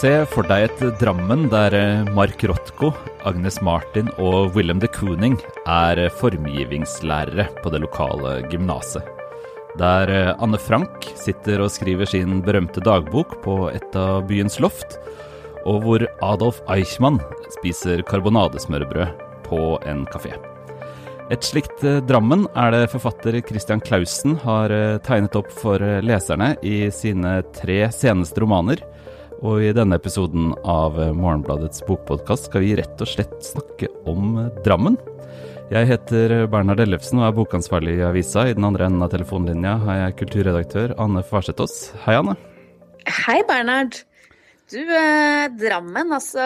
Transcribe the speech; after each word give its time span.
Se 0.00 0.10
for 0.32 0.46
deg 0.48 0.62
et 0.64 0.78
Drammen 0.96 1.42
der 1.52 1.74
eh, 1.76 2.06
Mark 2.16 2.40
Rothko, 2.48 2.88
Agnes 3.28 3.58
Martin 3.60 4.06
og 4.16 4.54
Willem 4.54 4.78
de 4.80 4.88
Kooning 4.88 5.34
er 5.68 5.98
formgivingslærere 6.16 7.44
på 7.60 7.72
det 7.74 7.82
lokale 7.82 8.38
gymnaset. 8.48 9.04
Der 9.76 10.08
eh, 10.08 10.30
Anne 10.40 10.56
Frank 10.56 11.04
sitter 11.20 11.60
og 11.60 11.68
skriver 11.74 12.08
sin 12.08 12.40
berømte 12.46 12.80
dagbok 12.80 13.34
på 13.44 13.58
et 13.74 13.98
av 13.98 14.22
byens 14.30 14.56
loft, 14.64 14.96
og 15.68 15.84
hvor 15.84 16.06
Adolf 16.24 16.62
Eichmann 16.72 17.20
spiser 17.58 18.00
karbonadesmørbrød 18.08 19.20
på 19.50 19.60
en 19.84 20.06
kafé. 20.08 20.32
Et 21.28 21.44
slikt 21.44 21.84
eh, 21.84 22.00
Drammen 22.08 22.48
er 22.56 22.72
det 22.72 22.86
forfatter 22.94 23.36
Christian 23.44 23.84
Clausen 23.84 24.40
har 24.46 24.72
tegnet 25.04 25.36
opp 25.36 25.52
for 25.60 25.84
leserne 26.00 26.54
i 26.64 26.86
sine 26.88 27.42
tre 27.52 27.82
seneste 27.92 28.40
romaner. 28.40 28.80
Og 29.40 29.62
i 29.64 29.70
denne 29.72 29.96
episoden 29.96 30.50
av 30.68 30.98
Morgenbladets 31.16 31.80
bokpodkast 31.86 32.50
skal 32.50 32.64
vi 32.64 32.74
rett 32.76 33.00
og 33.00 33.08
slett 33.08 33.38
snakke 33.44 33.88
om 34.10 34.36
Drammen. 34.66 34.98
Jeg 35.70 35.86
heter 35.86 36.34
Bernhard 36.50 36.82
Ellefsen 36.82 37.22
og 37.22 37.28
er 37.28 37.36
bokansvarlig 37.38 37.94
i 38.00 38.04
avisa. 38.04 38.48
I 38.50 38.56
den 38.58 38.66
andre 38.66 38.88
enden 38.90 39.06
av 39.06 39.12
telefonlinja 39.12 39.76
har 39.86 40.00
jeg 40.00 40.18
kulturredaktør 40.24 40.96
Anne 41.00 41.22
Farsetås. 41.24 41.92
Hei, 42.04 42.18
Anne. 42.18 42.34
Hei, 43.06 43.38
Bernhard. 43.48 44.02
Du, 44.70 44.78
eh, 44.78 45.48
Drammen, 45.58 46.12
altså. 46.14 46.44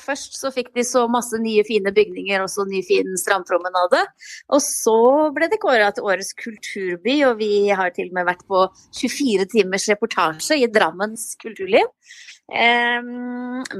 Først 0.00 0.38
så 0.40 0.48
fikk 0.54 0.70
de 0.76 0.84
så 0.86 1.02
masse 1.12 1.36
nye 1.42 1.64
fine 1.68 1.92
bygninger 1.92 2.40
og 2.40 2.48
så 2.48 2.64
ny 2.68 2.80
fin 2.86 3.10
strandpromenade. 3.20 4.00
Og 4.48 4.62
så 4.64 4.96
ble 5.36 5.50
det 5.52 5.60
kåra 5.60 5.90
til 5.92 6.08
årets 6.08 6.32
kulturby, 6.40 7.18
og 7.28 7.36
vi 7.42 7.68
har 7.68 7.92
til 7.96 8.08
og 8.08 8.16
med 8.16 8.30
vært 8.30 8.46
på 8.48 8.64
24 8.96 9.48
timers 9.52 9.88
reportasje 9.92 10.56
i 10.62 10.70
Drammens 10.72 11.34
kulturliv. 11.42 11.90
Eh, 12.48 13.12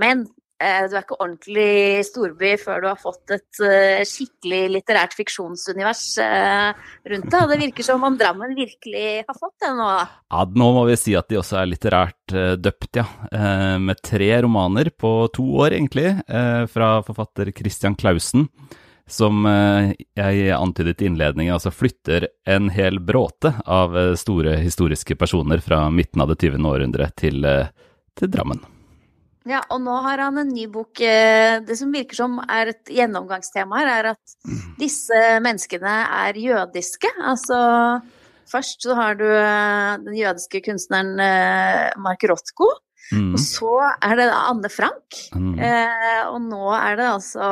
men 0.03 0.27
du 0.61 0.93
er 0.93 1.01
ikke 1.01 1.17
ordentlig 1.17 2.03
storby 2.05 2.51
før 2.61 2.83
du 2.83 2.89
har 2.91 2.99
fått 3.01 3.33
et 3.33 3.61
uh, 3.65 4.03
skikkelig 4.05 4.61
litterært 4.75 5.15
fiksjonsunivers 5.17 6.03
uh, 6.21 6.77
rundt 7.09 7.31
deg. 7.33 7.47
Det 7.53 7.59
virker 7.63 7.87
som 7.87 8.05
om 8.05 8.19
Drammen 8.21 8.53
virkelig 8.59 9.23
har 9.25 9.39
fått 9.39 9.57
det 9.65 9.71
nå. 9.79 9.89
Ja, 10.29 10.43
nå 10.45 10.67
må 10.77 10.85
vi 10.91 10.99
si 11.01 11.15
at 11.17 11.31
de 11.33 11.39
også 11.41 11.63
er 11.63 11.71
litterært 11.71 12.35
døpt, 12.61 12.91
ja. 13.01 13.07
med 13.81 14.03
tre 14.05 14.29
romaner 14.45 14.91
på 14.93 15.11
to 15.35 15.47
år, 15.65 15.75
egentlig, 15.79 16.13
fra 16.71 16.91
forfatter 17.07 17.51
Christian 17.57 17.97
Clausen. 17.99 18.47
Som 19.11 19.43
jeg 19.49 20.51
antydet 20.55 21.03
i 21.03 21.09
innledningen, 21.09 21.57
altså 21.57 21.73
flytter 21.75 22.29
en 22.47 22.71
hel 22.71 23.01
bråte 23.03 23.57
av 23.67 23.97
store 24.21 24.59
historiske 24.63 25.17
personer 25.19 25.65
fra 25.65 25.87
midten 25.91 26.23
av 26.23 26.31
det 26.31 26.39
20. 26.45 26.61
århundre 26.71 27.11
til, 27.19 27.49
til 28.15 28.31
Drammen. 28.31 28.63
Ja, 29.49 29.63
og 29.73 29.81
nå 29.81 29.95
har 30.05 30.21
han 30.21 30.39
en 30.43 30.51
ny 30.53 30.67
bok. 30.69 31.01
Eh, 31.01 31.61
det 31.65 31.79
som 31.81 31.93
virker 31.95 32.19
som 32.19 32.37
er 32.45 32.75
et 32.75 32.93
gjennomgangstema 32.93 33.81
her, 33.81 33.93
er 33.95 34.11
at 34.13 34.35
mm. 34.45 34.75
disse 34.81 35.21
menneskene 35.45 35.95
er 36.27 36.41
jødiske. 36.41 37.09
Altså 37.25 37.57
først 38.51 38.85
så 38.85 38.99
har 38.99 39.17
du 39.17 39.25
eh, 39.25 39.97
den 40.05 40.19
jødiske 40.19 40.61
kunstneren 40.69 41.17
eh, 41.25 41.89
Mark 42.05 42.29
Rothko. 42.29 42.69
Mm. 43.11 43.33
Og 43.35 43.41
så 43.43 43.73
er 44.07 44.21
det 44.21 44.29
Anne 44.37 44.71
Frank. 44.71 45.19
Mm. 45.35 45.57
Eh, 45.59 46.21
og 46.29 46.39
nå 46.45 46.69
er 46.77 47.01
det 47.01 47.09
altså 47.09 47.49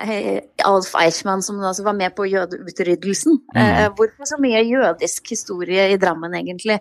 eh, 0.00 0.38
Alf 0.64 0.94
Eichmann 1.02 1.44
som 1.44 1.60
altså 1.60 1.84
var 1.84 1.98
med 1.98 2.14
på 2.16 2.28
jødeutryddelsen. 2.30 3.40
Mm. 3.52 3.60
Eh, 3.60 3.88
hvorfor 3.98 4.30
så 4.30 4.40
mye 4.40 4.64
jødisk 4.64 5.34
historie 5.34 5.90
i 5.92 6.00
Drammen, 6.00 6.38
egentlig? 6.38 6.78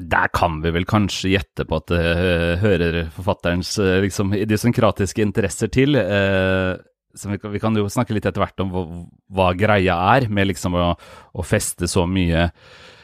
Der 0.00 0.30
kan 0.32 0.62
vi 0.64 0.70
vel 0.72 0.86
kanskje 0.88 1.34
gjette 1.34 1.66
på 1.68 1.76
at 1.76 1.90
det 1.92 2.00
uh, 2.00 2.62
hører 2.62 3.02
forfatterens 3.12 3.74
uh, 3.80 3.98
liksom, 4.00 4.32
idiosynkratiske 4.38 5.20
interesser 5.24 5.68
til. 5.72 5.98
Uh, 5.98 6.80
vi, 7.28 7.60
kan, 7.60 7.76
jo 7.76 7.90
snakke 7.92 8.16
litt 8.16 8.24
etter 8.24 8.40
hvert 8.40 8.62
om 8.64 8.72
hva, 8.72 9.50
greia 9.52 9.98
er 10.14 10.30
med 10.32 10.48
liksom 10.48 10.78
å, 10.80 10.94
å 10.96 11.44
feste 11.44 11.90
så 11.90 12.06
mye 12.08 12.48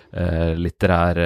litterær 0.08 1.18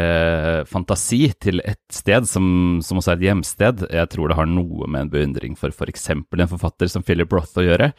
fantasi 0.66 1.28
til 1.38 1.60
et 1.62 1.78
sted 1.94 2.26
som, 2.26 2.80
som, 2.82 2.98
også 2.98 3.12
er 3.12 3.20
et 3.20 3.28
hjemsted. 3.28 3.84
Jeg 3.86 4.10
tror 4.10 4.32
det 4.32 4.38
har 4.40 4.48
noe 4.50 4.88
med 4.90 5.04
en 5.04 5.12
beundring 5.12 5.54
for 5.54 5.70
f.eks. 5.70 6.08
For 6.26 6.42
en 6.42 6.50
forfatter 6.50 6.90
som 6.90 7.04
Philip 7.06 7.30
Roth 7.30 7.62
å 7.62 7.62
gjøre. 7.62 7.92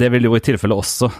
det 0.00 0.08
vil 0.16 0.30
jo 0.30 0.32
i 0.32 0.40
tilfelle 0.40 0.80
også 0.80 1.10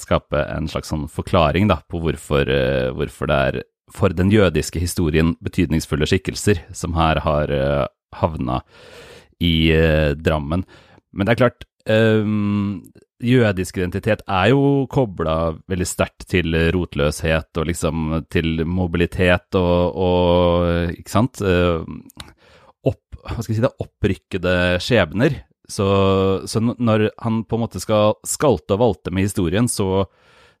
skape 0.00 0.46
en 0.48 0.72
slags 0.72 0.88
sånn 0.94 1.04
forklaring 1.12 1.68
da, 1.68 1.82
på 1.84 2.00
hvorfor, 2.00 2.48
hvorfor 2.96 3.28
det 3.28 3.42
er 3.50 3.60
for 3.94 4.14
den 4.14 4.32
jødiske 4.32 4.80
historien 4.82 5.34
betydningsfulle 5.44 6.08
skikkelser 6.10 6.62
som 6.74 6.96
her 6.98 7.20
har 7.24 7.52
uh, 7.52 7.86
havna 8.16 8.60
i 9.42 9.70
uh, 9.74 10.12
Drammen. 10.18 10.64
Men 11.12 11.26
det 11.26 11.34
er 11.34 11.42
klart, 11.44 11.66
um, 11.88 12.82
jødisk 13.22 13.78
identitet 13.78 14.24
er 14.26 14.50
jo 14.52 14.86
kobla 14.92 15.56
veldig 15.70 15.88
sterkt 15.88 16.26
til 16.32 16.56
rotløshet 16.74 17.60
og 17.60 17.70
liksom 17.70 18.10
til 18.32 18.66
mobilitet 18.68 19.56
og, 19.56 19.96
og 19.96 20.96
ikke 20.98 21.14
sant 21.14 21.40
opp, 21.40 23.00
Hva 23.22 23.40
skal 23.40 23.54
jeg 23.54 23.60
si 23.60 23.64
det, 23.64 23.76
opprykkede 23.82 24.56
skjebner. 24.84 25.40
Så, 25.66 25.86
så, 26.46 26.60
når 26.60 27.08
han 27.24 27.40
på 27.48 27.56
en 27.56 27.64
måte 27.64 27.80
skal 27.82 28.18
skalte 28.28 28.76
og 28.76 28.82
valte 28.84 29.14
med 29.14 29.26
historien, 29.26 29.66
så 29.70 30.04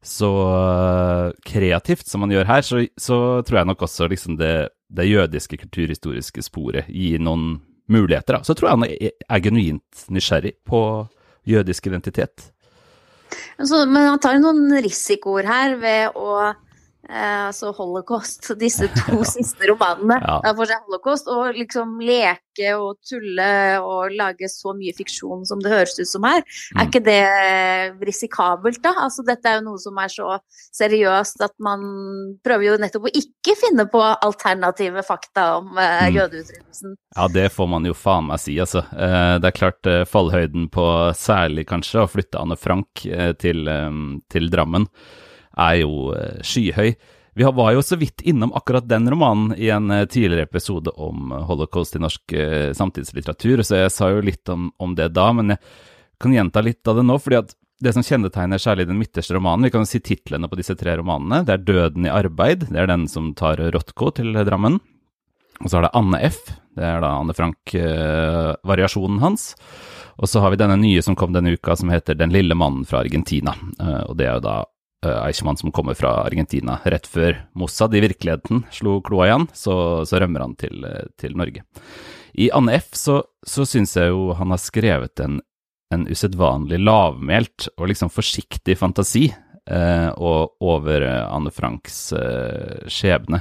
så 0.06 0.30
uh, 0.46 1.34
kreativt 1.46 2.06
som 2.06 2.22
man 2.22 2.32
gjør 2.32 2.46
her, 2.48 2.62
så, 2.62 2.82
så 3.00 3.18
tror 3.46 3.60
jeg 3.60 3.70
nok 3.72 3.86
også 3.86 4.06
liksom 4.12 4.38
det, 4.38 4.68
det, 4.88 5.08
jødiske 5.10 5.58
kulturhistoriske 5.64 6.44
sporet 6.46 6.86
gir 6.88 7.22
noen 7.22 7.56
muligheter. 7.90 8.38
Da. 8.38 8.46
Så 8.46 8.54
tror 8.54 8.70
jeg 8.70 8.78
han 8.78 8.86
er, 8.90 9.40
genuint 9.42 10.06
nysgjerrig 10.14 10.54
på 10.66 10.80
jødisk 11.46 11.90
identitet. 11.90 12.50
Så, 13.58 13.82
men 13.88 14.12
han 14.12 14.22
tar 14.22 14.38
noen 14.42 14.70
risikoer 14.84 15.48
her 15.48 15.74
ved 15.80 16.14
å 16.18 16.30
eh, 16.44 16.62
altså 17.08 17.70
holocaust, 17.76 18.50
disse 18.62 18.88
to 18.96 19.22
siste 19.28 19.68
romanene 19.70 20.18
ja. 20.22 20.40
for 20.56 20.68
seg 20.68 20.84
holocaust, 20.88 21.30
og 21.30 21.56
liksom 21.56 21.98
leke 22.02 22.72
og 22.72 22.96
tulle 23.04 23.48
og 23.84 24.14
lage 24.16 24.48
så 24.48 24.72
mye 24.76 24.94
fiksjon 24.96 25.44
som 25.48 25.60
det 25.62 25.72
høres 25.72 25.98
ut 26.00 26.08
som 26.08 26.24
her. 26.26 26.40
Mm. 26.40 26.78
Er 26.80 26.88
ikke 26.88 27.02
det 27.04 28.06
risikabelt, 28.08 28.80
da? 28.84 28.94
Altså 29.04 29.26
dette 29.26 29.50
er 29.50 29.60
jo 29.60 29.66
noe 29.68 29.82
som 29.82 29.98
er 30.00 30.12
så 30.12 30.38
seriøst 30.76 31.44
at 31.44 31.54
man 31.62 31.84
prøver 32.44 32.70
jo 32.70 32.78
nettopp 32.80 33.10
å 33.10 33.12
ikke 33.12 33.56
finne 33.60 33.86
på 33.92 34.00
alternative 34.00 35.04
fakta 35.06 35.46
om 35.60 35.76
eh, 35.76 36.06
mm. 36.08 36.16
jødeutryddelsen. 36.16 36.96
Ja, 37.16 37.28
det 37.32 37.50
får 37.54 37.70
man 37.76 37.86
jo 37.88 37.94
faen 37.96 38.30
meg 38.30 38.40
si, 38.42 38.56
altså. 38.62 38.86
Eh, 38.96 39.36
det 39.42 39.52
er 39.52 39.60
klart 39.60 39.92
fallhøyden 40.10 40.70
på 40.72 40.88
særlig 41.16 41.68
kanskje 41.68 42.02
å 42.02 42.10
flytte 42.10 42.40
Anne 42.40 42.58
Frank 42.58 43.04
til, 43.40 43.68
til 44.32 44.50
Drammen 44.52 44.88
er 45.56 45.80
jo 45.82 46.12
eh, 46.14 46.40
skyhøy. 46.44 46.94
Vi 47.36 47.44
var 47.58 47.74
jo 47.74 47.82
så 47.84 47.98
vidt 48.00 48.24
innom 48.24 48.54
akkurat 48.56 48.86
den 48.88 49.10
romanen 49.12 49.52
i 49.58 49.68
en 49.72 49.90
eh, 49.92 50.06
tidligere 50.08 50.48
episode 50.48 50.92
om 50.96 51.32
eh, 51.32 51.44
holocaust 51.48 51.96
i 51.96 52.02
norsk 52.02 52.36
samtidslitteratur, 52.76 53.62
så 53.64 53.84
jeg 53.84 53.92
sa 53.94 54.10
jo 54.12 54.24
litt 54.24 54.48
om, 54.52 54.70
om, 54.78 54.96
det 54.96 55.12
da, 55.16 55.30
men 55.36 55.56
jeg 55.56 55.62
kan 56.22 56.34
gjenta 56.36 56.64
litt 56.64 56.88
av 56.88 57.00
det 57.00 57.06
nå. 57.06 57.18
fordi 57.20 57.40
at 57.42 57.56
det 57.84 57.92
som 57.92 58.04
kjennetegner 58.04 58.60
særlig 58.60 58.86
den 58.88 58.96
midterste 58.96 59.34
romanen, 59.36 59.66
vi 59.66 59.72
kan 59.74 59.82
jo 59.84 59.90
si 59.90 60.00
titlene 60.00 60.48
på 60.48 60.56
disse 60.56 60.72
tre 60.80 60.94
romanene, 60.96 61.42
det 61.44 61.52
er 61.52 61.64
'Døden 61.64 62.06
i 62.08 62.12
arbeid', 62.12 62.70
det 62.70 62.78
er 62.80 62.88
den 62.88 63.04
som 63.08 63.34
tar 63.36 63.60
Rotko 63.60 64.14
til 64.16 64.32
Drammen. 64.32 64.78
Og 65.60 65.68
så 65.68 65.78
er 65.78 65.84
det 65.84 65.92
Anne 65.96 66.20
F, 66.24 66.40
det 66.76 66.84
er 66.84 67.04
da 67.04 67.10
Anne 67.20 67.36
Frank-variasjonen 67.36 69.20
hans. 69.20 69.52
Og 70.16 70.28
så 70.28 70.40
har 70.40 70.52
vi 70.52 70.60
denne 70.60 70.78
nye 70.80 71.04
som 71.04 71.16
kom 71.16 71.36
denne 71.36 71.52
uka, 71.52 71.76
som 71.76 71.92
heter 71.92 72.16
'Den 72.16 72.32
lille 72.32 72.56
mannen 72.56 72.88
fra 72.88 73.04
Argentina'. 73.04 73.52
Og 74.08 74.16
det 74.16 74.26
er 74.26 74.34
jo 74.40 74.40
da 74.40 74.64
Eichmann 75.04 75.56
som 75.56 75.72
kommer 75.72 75.94
fra 75.94 76.12
Argentina. 76.24 76.78
Rett 76.84 77.06
før 77.06 77.42
Mossad 77.58 77.94
i 77.94 78.02
virkeligheten 78.04 78.64
slo 78.74 79.00
kloa 79.04 79.28
igjen, 79.28 79.48
så, 79.54 79.76
så, 80.08 80.20
rømmer 80.22 80.46
han 80.46 80.56
til, 80.58 80.84
eh, 80.88 81.08
til, 81.20 81.36
Norge. 81.38 81.64
I 82.36 82.50
Anne 82.54 82.78
F 82.80 82.94
så, 82.98 83.20
så 83.46 83.66
syns 83.68 83.96
jeg 83.96 84.12
jo 84.12 84.32
han 84.36 84.52
har 84.52 84.60
skrevet 84.60 85.22
en, 85.24 85.40
en 85.94 86.06
usedvanlig 86.08 86.80
lavmælt 86.82 87.68
og 87.76 87.90
liksom 87.92 88.12
forsiktig 88.12 88.76
fantasi 88.76 89.30
uh, 89.70 90.10
over 90.20 91.06
Anne 91.06 91.52
Franks 91.54 92.10
eh, 92.16 92.88
skjebne. 92.92 93.40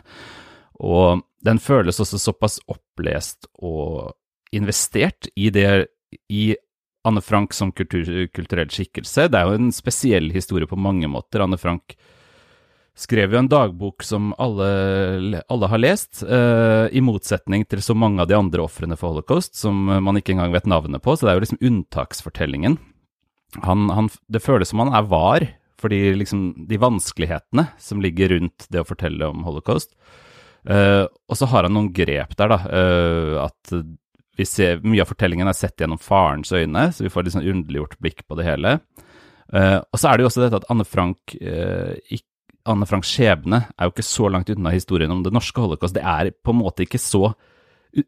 Og 0.79 1.25
den 1.45 1.59
føles 1.59 1.99
også 2.01 2.19
såpass 2.21 2.59
opplest 2.71 3.49
og 3.59 4.15
investert 4.55 5.27
i 5.35 5.51
det 5.53 5.87
i 6.31 6.55
Anne 7.05 7.21
Frank 7.23 7.53
som 7.53 7.71
kultur, 7.75 8.07
kulturell 8.33 8.71
skikkelse. 8.73 9.29
Det 9.31 9.39
er 9.39 9.49
jo 9.49 9.59
en 9.59 9.71
spesiell 9.75 10.31
historie 10.33 10.69
på 10.69 10.79
mange 10.79 11.09
måter. 11.11 11.43
Anne 11.45 11.59
Frank 11.61 11.95
skrev 12.95 13.33
jo 13.35 13.41
en 13.41 13.51
dagbok 13.51 14.03
som 14.07 14.31
alle, 14.39 15.41
alle 15.51 15.69
har 15.71 15.81
lest, 15.81 16.23
uh, 16.23 16.87
i 16.87 17.03
motsetning 17.03 17.65
til 17.67 17.83
så 17.83 17.95
mange 17.97 18.23
av 18.23 18.29
de 18.31 18.37
andre 18.37 18.63
ofrene 18.63 18.95
for 18.99 19.11
holocaust, 19.11 19.53
som 19.59 19.75
man 19.91 20.19
ikke 20.19 20.35
engang 20.35 20.55
vet 20.55 20.69
navnet 20.71 21.03
på. 21.03 21.13
Så 21.15 21.27
det 21.27 21.33
er 21.33 21.39
jo 21.39 21.45
liksom 21.45 21.63
unntaksfortellingen. 21.69 22.79
Han, 23.67 23.89
han, 23.91 24.09
det 24.31 24.43
føles 24.43 24.71
som 24.71 24.81
han 24.83 24.95
er 24.95 25.07
var, 25.11 25.47
fordi 25.81 26.15
liksom 26.15 26.67
de 26.69 26.79
vanskelighetene 26.79 27.67
som 27.83 28.01
ligger 28.03 28.31
rundt 28.31 28.69
det 28.71 28.81
å 28.81 28.87
fortelle 28.87 29.27
om 29.27 29.43
holocaust. 29.47 29.93
Uh, 30.65 31.05
og 31.29 31.37
så 31.37 31.45
har 31.51 31.67
han 31.67 31.75
noen 31.75 31.91
grep 31.93 32.33
der, 32.39 32.55
da. 32.55 32.59
Uh, 32.65 33.43
at 33.45 33.75
vi 34.35 34.45
ser, 34.47 34.81
Mye 34.83 35.03
av 35.03 35.09
fortellingen 35.09 35.49
er 35.49 35.57
sett 35.57 35.79
gjennom 35.81 36.01
farens 36.01 36.51
øyne, 36.55 36.89
så 36.93 37.05
vi 37.05 37.11
får 37.11 37.25
litt 37.25 37.35
sånn 37.37 37.49
underliggjort 37.53 37.97
blikk 38.03 38.23
på 38.27 38.37
det 38.39 38.47
hele. 38.47 38.77
Uh, 39.53 39.79
og 39.93 39.99
så 40.01 40.09
er 40.09 40.17
det 40.17 40.25
jo 40.25 40.29
også 40.31 40.45
dette 40.45 40.59
at 40.59 40.69
Anne 40.73 40.85
Frank 40.87 41.35
uh, 41.37 41.93
ikke, 42.09 42.27
Anne 42.65 42.87
Franks 42.89 43.11
skjebne 43.13 43.59
er 43.69 43.85
jo 43.85 43.93
ikke 43.93 44.07
så 44.07 44.29
langt 44.33 44.49
unna 44.49 44.71
historien 44.73 45.11
om 45.13 45.19
det 45.21 45.33
norske 45.35 45.61
holocaust. 45.61 45.93
Det 45.93 46.01
er 46.01 46.31
på 46.33 46.49
en 46.49 46.63
måte 46.63 46.81
ikke 46.81 46.97
så 46.97 47.29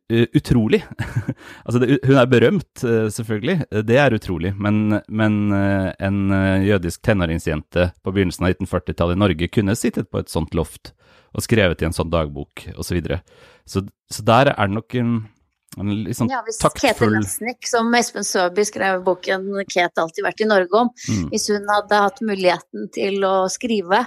utrolig. 0.10 0.80
altså, 1.66 1.78
det, 1.80 2.00
hun 2.04 2.18
er 2.18 2.32
berømt, 2.32 2.82
selvfølgelig. 3.14 3.68
Det 3.86 4.00
er 4.02 4.16
utrolig. 4.18 4.56
Men, 4.58 4.98
men 5.08 5.38
en 5.54 6.18
jødisk 6.66 7.06
tenåringsjente 7.06 7.86
på 8.02 8.16
begynnelsen 8.16 8.50
av 8.50 8.58
1940-tallet 8.58 9.16
i 9.16 9.22
Norge 9.22 9.52
kunne 9.54 9.78
sittet 9.78 10.10
på 10.10 10.20
et 10.20 10.34
sånt 10.34 10.58
loft 10.58 10.92
og 11.38 11.46
skrevet 11.46 11.86
i 11.86 11.88
en 11.88 11.96
sånn 11.96 12.12
dagbok, 12.12 12.66
osv. 12.74 12.90
Så, 12.90 12.98
videre. 12.98 13.22
så 13.70 13.86
Så 14.10 14.26
der 14.26 14.56
er 14.56 14.68
det 14.68 14.80
nok 14.80 14.98
en, 15.78 15.90
litt 16.04 16.16
sånn 16.18 16.30
ja, 16.32 16.42
hvis 16.48 16.58
taktfull 16.62 16.90
Kete 16.90 17.10
Lesnik, 17.20 17.68
som 17.68 17.92
Espen 17.94 18.24
Søby 18.24 18.64
skrev 18.66 19.04
boken 19.04 19.46
'Kate 19.68 19.98
alltid 20.02 20.24
vært 20.26 20.42
i 20.42 20.50
Norge' 20.50 20.74
om, 20.82 20.90
Mm. 21.10 21.30
hvis 21.30 21.48
hun 21.52 21.68
hadde 21.70 22.02
hatt 22.02 22.20
muligheten 22.22 22.92
til 22.94 23.20
å 23.24 23.50
skrive 23.50 24.06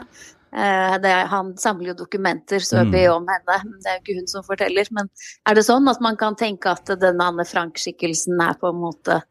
eh, 0.52 0.98
det, 0.98 1.28
Han 1.28 1.54
samler 1.56 1.88
jo 1.92 1.94
dokumenter, 1.94 2.58
Søby, 2.58 3.06
Mm. 3.06 3.14
om 3.16 3.26
henne. 3.28 3.62
Det 3.82 3.86
er 3.86 3.98
jo 3.98 4.02
ikke 4.02 4.18
hun 4.18 4.26
som 4.26 4.42
forteller. 4.42 4.86
Men 4.90 5.08
er 5.46 5.54
det 5.54 5.62
sånn 5.64 5.88
at 5.88 6.00
man 6.00 6.16
kan 6.16 6.34
tenke 6.34 6.66
at 6.66 6.86
denne 6.86 7.20
Anne 7.22 7.44
Frank-skikkelsen 7.46 8.40
er 8.40 8.54
på 8.54 8.68
en 8.68 8.80
måte 8.80 9.22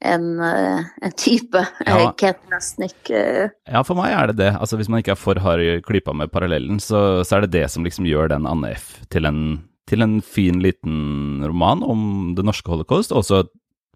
en, 0.00 0.40
eh, 0.40 0.82
en 1.02 1.12
type 1.12 1.54
Ja. 1.86 1.98
ja. 1.98 2.12
Kate 2.12 2.40
Lasnik? 2.50 3.10
eh, 3.10 3.48
Ja, 3.70 3.82
for 3.82 3.94
meg 3.94 4.12
er 4.18 4.26
det 4.28 4.36
det. 4.36 4.54
Altså, 4.58 4.78
hvis 4.78 4.88
man 4.88 5.02
ikke 5.02 5.12
er 5.12 5.16
for 5.16 5.34
hard 5.38 5.60
i 5.60 5.80
klypa 5.82 6.14
med 6.16 6.32
parallellen, 6.32 6.78
så, 6.80 7.20
så 7.22 7.36
er 7.36 7.40
det 7.42 7.50
det 7.50 7.70
som 7.70 7.84
liksom 7.84 8.06
gjør 8.06 8.30
den 8.30 8.46
Anne 8.46 8.70
F. 8.74 9.04
til 9.10 9.26
en, 9.26 9.62
til 9.92 10.04
en 10.04 10.20
fin, 10.24 10.60
liten 10.64 11.42
roman 11.44 11.84
om 11.84 12.04
det 12.36 12.44
norske 12.46 12.72
holocaust, 12.72 13.12
og 13.12 13.22
også 13.22 13.44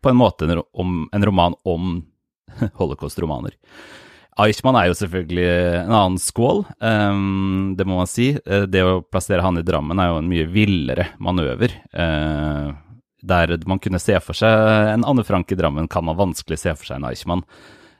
på 0.05 0.13
en 0.13 0.19
måte 0.21 0.47
en, 0.47 0.63
om, 0.77 0.99
en 1.13 1.27
roman 1.27 1.57
om 1.67 2.01
holocaust-romaner. 2.81 3.57
Eichmann 4.37 4.77
er 4.77 4.91
jo 4.91 4.97
selvfølgelig 4.99 5.47
en 5.81 5.95
annen 5.97 6.19
skål, 6.21 6.67
um, 6.85 7.73
det 7.79 7.87
må 7.89 8.03
man 8.03 8.11
si. 8.11 8.35
Eh, 8.37 8.67
Det 8.69 8.83
å 8.85 8.99
plassere 9.01 9.41
han 9.45 9.57
i 9.57 9.65
Drammen 9.65 9.97
er 9.97 10.11
jo 10.11 10.19
en 10.21 10.29
mye 10.29 10.45
villere 10.53 11.09
manøver. 11.17 11.73
Uh, 11.97 12.77
der 13.27 13.57
man 13.67 13.81
kunne 13.83 13.99
se 13.99 14.19
for 14.21 14.37
seg 14.37 14.93
en 14.93 15.07
Anne 15.09 15.25
Frank 15.25 15.51
i 15.51 15.57
Drammen, 15.59 15.89
kan 15.89 16.05
man 16.05 16.19
vanskelig 16.21 16.61
se 16.61 16.75
for 16.77 16.85
seg 16.85 17.01
en 17.01 17.09
Eichmann. 17.09 17.47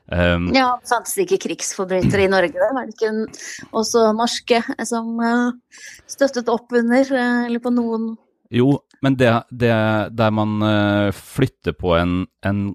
Um, 0.07 0.51
Ja, 0.55 0.77
fantes 0.87 1.17
det 1.17 1.25
ikke 1.25 1.49
krigsforbrytere 1.49 2.27
i 2.27 2.31
Norge? 2.31 2.55
Var 2.55 2.87
det 2.87 2.95
ikke 2.95 3.11
også 3.75 4.05
norske 4.15 4.61
som 4.87 5.17
uh, 5.19 5.51
støttet 6.07 6.47
opp 6.51 6.71
under, 6.79 7.03
uh, 7.11 7.45
eller 7.47 7.59
på 7.63 7.73
noen 7.75 8.13
Jo, 8.53 8.77
men 9.03 9.17
det, 9.19 9.33
det 9.51 9.73
der 10.15 10.31
man 10.31 10.61
uh, 10.63 11.09
flytter 11.11 11.75
på 11.75 11.97
en, 11.99 12.21
en 12.47 12.69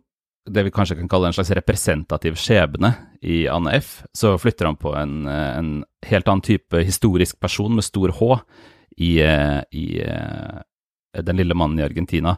det 0.44 0.67
vi 0.67 0.75
kanskje 0.75 0.99
kan 0.99 1.08
kalle 1.08 1.31
en 1.31 1.37
slags 1.37 1.55
representativ 1.55 2.37
skjebne 2.37 2.90
i 3.23 3.44
Anne 3.49 3.76
F., 3.78 4.00
så 4.12 4.35
flytter 4.43 4.67
han 4.67 4.76
på 4.76 4.90
en, 4.99 5.23
en 5.31 5.69
helt 6.08 6.28
annen 6.28 6.43
type 6.43 6.82
historisk 6.82 7.38
person 7.40 7.73
med 7.78 7.87
stor 7.87 8.11
H 8.19 8.40
i, 8.99 9.12
i 9.23 9.85
Den 11.14 11.38
lille 11.38 11.55
mannen 11.55 11.78
i 11.78 11.87
Argentina, 11.87 12.35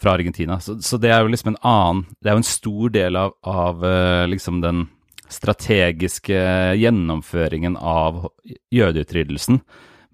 fra 0.00 0.16
Argentina. 0.16 0.58
Så, 0.60 0.78
så 0.82 0.98
det 1.00 1.12
er 1.14 1.22
jo 1.22 1.30
liksom 1.32 1.54
en 1.54 1.62
annen 1.62 2.04
Det 2.20 2.30
er 2.30 2.36
jo 2.36 2.42
en 2.42 2.48
stor 2.48 2.94
del 2.94 3.18
av, 3.20 3.34
av 3.46 3.84
eh, 3.86 4.26
liksom 4.32 4.60
den 4.64 4.86
strategiske 5.32 6.38
gjennomføringen 6.76 7.78
av 7.80 8.26
jødeutryddelsen 8.74 9.60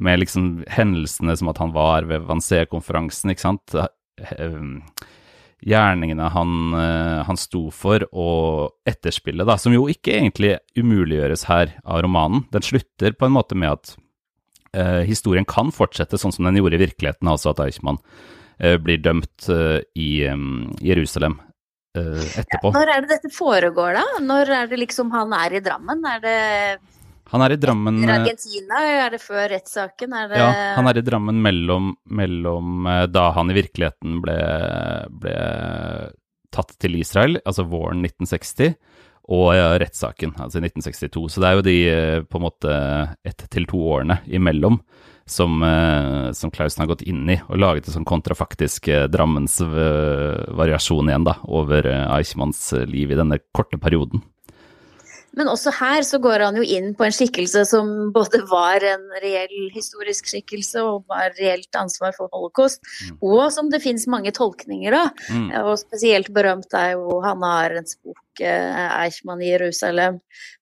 med 0.01 0.23
liksom 0.23 0.51
hendelsene 0.71 1.35
som 1.37 1.51
at 1.53 1.59
han 1.61 1.75
var 1.75 2.07
ved 2.09 2.25
Wannsee-konferansen, 2.29 3.33
ikke 3.33 3.45
sant. 3.49 3.75
Eh, 3.77 4.61
Gjerningene 5.61 6.31
han, 6.33 6.53
eh, 6.73 7.23
han 7.27 7.37
sto 7.37 7.67
for, 7.75 8.07
og 8.17 8.89
etterspillet, 8.89 9.45
da, 9.45 9.59
som 9.61 9.75
jo 9.75 9.85
ikke 9.93 10.15
egentlig 10.17 10.55
umuliggjøres 10.79 11.45
her 11.51 11.75
av 11.85 12.01
romanen. 12.07 12.47
Den 12.55 12.65
slutter 12.65 13.13
på 13.13 13.29
en 13.29 13.35
måte 13.35 13.59
med 13.59 13.75
at 13.75 13.93
eh, 14.73 15.03
historien 15.05 15.45
kan 15.45 15.69
fortsette 15.75 16.17
sånn 16.21 16.33
som 16.33 16.49
den 16.49 16.57
gjorde 16.63 16.81
i 16.81 16.85
virkeligheten, 16.87 17.29
altså 17.29 17.53
at 17.53 17.61
Eichmann 17.67 18.01
blir 18.83 19.01
dømt 19.01 19.49
eh, 19.49 19.81
i 19.97 20.11
Jerusalem 20.85 21.39
etterpå. 21.97 22.41
etterpå. 22.41 22.71
Når 22.77 22.93
er 22.95 23.03
det 23.03 23.11
dette 23.17 23.33
foregår, 23.35 23.99
da? 23.99 24.23
Når 24.23 24.53
er 24.55 24.71
det 24.71 24.79
liksom 24.85 25.11
han 25.15 25.33
er 25.35 25.59
i 25.59 25.63
Drammen? 25.65 26.05
Er 26.07 26.21
det 26.23 26.39
Han 27.33 27.43
er 27.43 27.55
i 27.55 27.59
Drammen 27.63 28.03
eh, 28.05 28.15
Argentina? 28.15 28.83
Er 29.07 29.11
det 29.15 29.23
før 29.23 29.49
rettssaken? 29.51 30.17
Det 30.31 30.39
Ja, 30.39 30.51
han 30.77 30.91
er 30.91 30.99
i 30.99 31.05
Drammen 31.07 31.43
mellom, 31.43 31.93
mellom 32.11 32.87
eh, 32.87 33.07
da 33.11 33.31
han 33.37 33.51
i 33.51 33.59
virkeligheten 33.59 34.21
ble, 34.23 34.39
ble 35.23 35.37
tatt 36.51 36.75
til 36.83 36.99
Israel, 36.99 37.39
altså 37.45 37.67
våren 37.71 38.03
1960, 38.05 38.75
og 39.29 39.53
rettssaken, 39.83 40.35
altså 40.39 40.59
i 40.59 40.67
1962. 40.67 41.29
Så 41.31 41.43
det 41.43 41.49
er 41.51 41.59
jo 41.59 41.67
de 41.67 41.77
eh, 41.91 42.23
på 42.27 42.41
en 42.41 42.47
måte 42.49 42.75
ett 43.27 43.45
til 43.53 43.69
to 43.71 43.83
årene 43.93 44.21
imellom 44.27 44.81
som, 45.31 45.61
eh, 45.63 46.33
som 46.35 46.51
Klausen 46.51 46.83
har 46.83 46.91
gått 46.91 47.07
inn 47.07 47.29
i, 47.31 47.39
og 47.47 47.61
laget 47.61 47.87
en 47.87 48.01
sånn 48.01 48.09
kontrafaktisk 48.09 48.89
eh, 48.91 49.07
Drammens 49.13 49.61
variasjon 49.63 51.13
igjen 51.13 51.29
da, 51.29 51.39
over 51.47 51.87
Eichmanns 52.17 52.73
liv 52.91 53.13
i 53.13 53.19
denne 53.21 53.39
korte 53.55 53.79
perioden. 53.79 54.25
Men 55.39 55.47
også 55.47 55.71
her 55.79 56.03
så 56.03 56.19
går 56.19 56.43
han 56.43 56.57
jo 56.59 56.65
inn 56.67 56.89
på 56.99 57.07
en 57.07 57.15
skikkelse 57.15 57.63
som 57.69 58.11
både 58.15 58.41
var 58.51 58.83
en 58.83 59.05
reell 59.23 59.69
historisk 59.71 60.27
skikkelse 60.33 60.83
og 60.83 61.05
var 61.11 61.31
reelt 61.39 61.71
ansvar 61.79 62.17
for 62.17 62.27
holocaust, 62.35 62.83
Mm. 62.83 63.19
og 63.23 63.53
som 63.53 63.71
det 63.71 63.83
finnes 63.83 64.09
mange 64.11 64.33
tolkninger 64.33 64.93
av. 64.93 65.15
Mm. 65.31 65.47
Og 65.71 65.79
spesielt 65.79 66.33
berømt 66.35 66.75
er 66.75 66.97
jo 66.99 67.21
Hanna 67.23 67.63
Arendts 67.63 67.97
bok 68.03 68.19
eh, 68.41 68.89
'Eichmann 69.01 69.43
i 69.43 69.51
Jerusalem', 69.51 70.21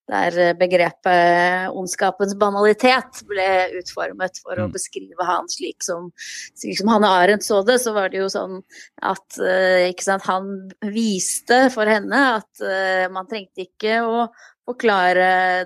der 0.09 0.37
eh, 0.37 0.53
begrepet 0.57 1.69
ondskapens 1.71 2.35
banalitet 2.35 3.23
ble 3.29 3.69
utformet 3.79 4.39
for 4.43 4.57
å 4.57 4.67
Mm. 4.67 4.73
beskrive 4.73 5.25
han 5.25 5.47
slik 5.47 5.83
som, 5.83 6.11
slik 6.55 6.77
som 6.77 6.87
Hanne 6.87 7.07
Arendt 7.07 7.43
så 7.43 7.63
det. 7.65 7.79
Så 7.79 7.93
var 7.93 8.09
det 8.09 8.17
jo 8.17 8.29
sånn 8.29 8.61
at 9.01 9.39
eh, 9.39 9.93
sant, 9.99 10.23
han 10.23 10.69
viste 10.81 11.69
for 11.71 11.85
henne 11.85 12.41
at 12.41 13.11
man 13.11 13.27
trengte 13.27 13.67
ikke 13.67 14.01
å 14.03 14.27
forklare 14.65 15.65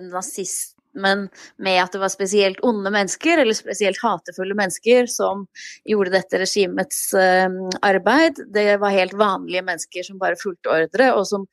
nazismen 0.94 1.30
med 1.58 1.84
at 1.84 1.92
det 1.92 2.00
var 2.00 2.10
spesielt 2.10 2.60
onde 2.62 2.92
mennesker, 2.92 3.38
eller 3.38 3.54
spesielt 3.54 3.98
hatefulle 4.02 4.56
mennesker, 4.56 5.06
som 5.08 5.48
gjorde 5.86 6.12
dette 6.12 6.40
regimets 6.40 7.14
eh, 7.14 7.50
arbeid. 7.82 8.36
Det 8.54 8.78
var 8.78 8.90
helt 8.90 9.14
vanlige 9.14 9.64
mennesker 9.64 10.04
som 10.04 10.20
bare 10.20 10.36
fulgte 10.36 10.70
ordre, 10.70 11.14
og 11.14 11.28
som, 11.28 11.46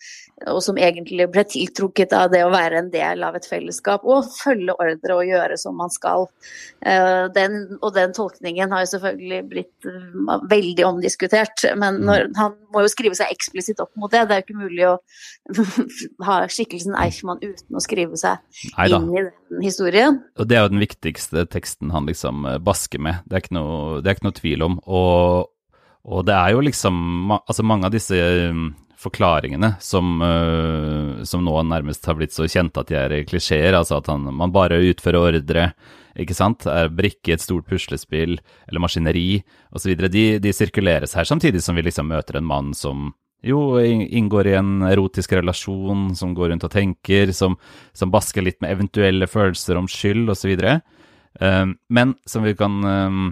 og 0.46 0.62
som 0.62 0.78
egentlig 0.78 1.28
ble 1.30 1.44
tiltrukket 1.44 2.12
av 2.12 2.30
det 2.30 2.44
å 2.44 2.52
være 2.52 2.78
en 2.78 2.90
del 2.90 3.22
av 3.24 3.36
et 3.36 3.46
fellesskap 3.46 4.04
og 4.04 4.28
følge 4.42 4.74
ordre 4.74 5.16
og 5.16 5.26
gjøre 5.26 5.56
som 5.58 5.76
man 5.76 5.90
skal. 5.90 6.28
Eh, 6.84 7.28
den, 7.34 7.78
og 7.80 7.94
den 7.94 8.12
tolkningen 8.12 8.72
har 8.72 8.84
jo 8.84 8.92
selvfølgelig 8.94 9.42
blitt 9.50 9.88
eh, 9.88 10.38
veldig 10.50 10.86
omdiskutert, 10.86 11.66
men 11.76 12.02
når, 12.06 12.30
han 12.36 12.56
må 12.74 12.84
jo 12.84 12.92
skrive 12.92 13.16
seg 13.18 13.32
eksplisitt 13.32 13.80
opp 13.82 13.92
mot 13.96 14.10
det. 14.12 14.26
Det 14.28 14.36
er 14.36 14.42
jo 14.42 14.48
ikke 14.48 14.62
mulig 14.64 14.88
å 14.88 14.96
ha 16.28 16.40
skikkelsen 16.50 16.96
Eichmann 16.98 17.40
uten 17.42 17.76
å 17.76 17.82
skrive 17.82 18.18
seg 18.20 18.40
Neida. 18.76 19.00
inn 19.00 19.10
i 19.14 19.22
den 19.22 19.29
historien. 19.62 20.20
Og 20.38 20.48
det 20.48 20.58
er 20.58 20.66
jo 20.66 20.74
den 20.74 20.82
viktigste 20.82 21.46
teksten 21.50 21.92
han 21.94 22.08
liksom 22.08 22.44
eh, 22.48 22.60
basker 22.62 23.02
med, 23.02 23.24
det 23.26 23.36
er 23.36 23.44
ikke 23.44 23.56
noe, 23.56 24.02
er 24.02 24.14
ikke 24.14 24.28
noe 24.28 24.38
tvil 24.38 24.66
om. 24.66 24.78
Og, 24.86 25.50
og 26.06 26.28
det 26.28 26.36
er 26.36 26.54
jo 26.54 26.62
liksom 26.64 27.34
Altså, 27.40 27.64
mange 27.66 27.88
av 27.88 27.94
disse 27.94 28.16
um, 28.50 28.70
forklaringene 29.00 29.74
som, 29.80 30.20
eh, 30.24 31.24
som 31.24 31.44
nå 31.44 31.54
nærmest 31.68 32.04
har 32.08 32.18
blitt 32.18 32.34
så 32.36 32.48
kjente 32.50 32.82
at 32.82 32.90
de 32.90 32.98
er 32.98 33.16
klisjeer, 33.28 33.76
altså 33.76 34.00
at 34.00 34.10
han, 34.12 34.28
man 34.36 34.52
bare 34.54 34.80
utfører 34.90 35.38
ordre, 35.40 35.70
ikke 36.20 36.36
sant, 36.36 36.66
er 36.68 36.92
brikke 36.92 37.30
i 37.30 37.36
et 37.36 37.44
stort 37.44 37.68
puslespill, 37.70 38.36
eller 38.68 38.82
maskineri, 38.82 39.40
osv., 39.72 39.94
de, 40.10 40.24
de 40.42 40.52
sirkuleres 40.52 41.14
her, 41.16 41.28
samtidig 41.28 41.62
som 41.64 41.78
vi 41.78 41.86
liksom 41.86 42.10
møter 42.10 42.40
en 42.40 42.48
mann 42.50 42.74
som 42.76 43.12
jo 43.46 43.80
inngår 43.80 44.50
i 44.50 44.56
en 44.58 44.82
erotisk 44.88 45.32
relasjon, 45.38 46.10
som 46.16 46.34
går 46.36 46.52
rundt 46.52 46.66
og 46.66 46.72
tenker, 46.74 47.32
som, 47.36 47.56
som 47.96 48.12
basker 48.12 48.44
litt 48.44 48.60
med 48.60 48.74
eventuelle 48.74 49.28
følelser 49.30 49.80
om 49.80 49.88
skyld 49.90 50.32
osv. 50.32 50.52
Um, 51.40 51.76
men 51.88 52.14
som 52.28 52.44
vi 52.44 52.56
kan 52.58 52.80
um, 52.84 53.24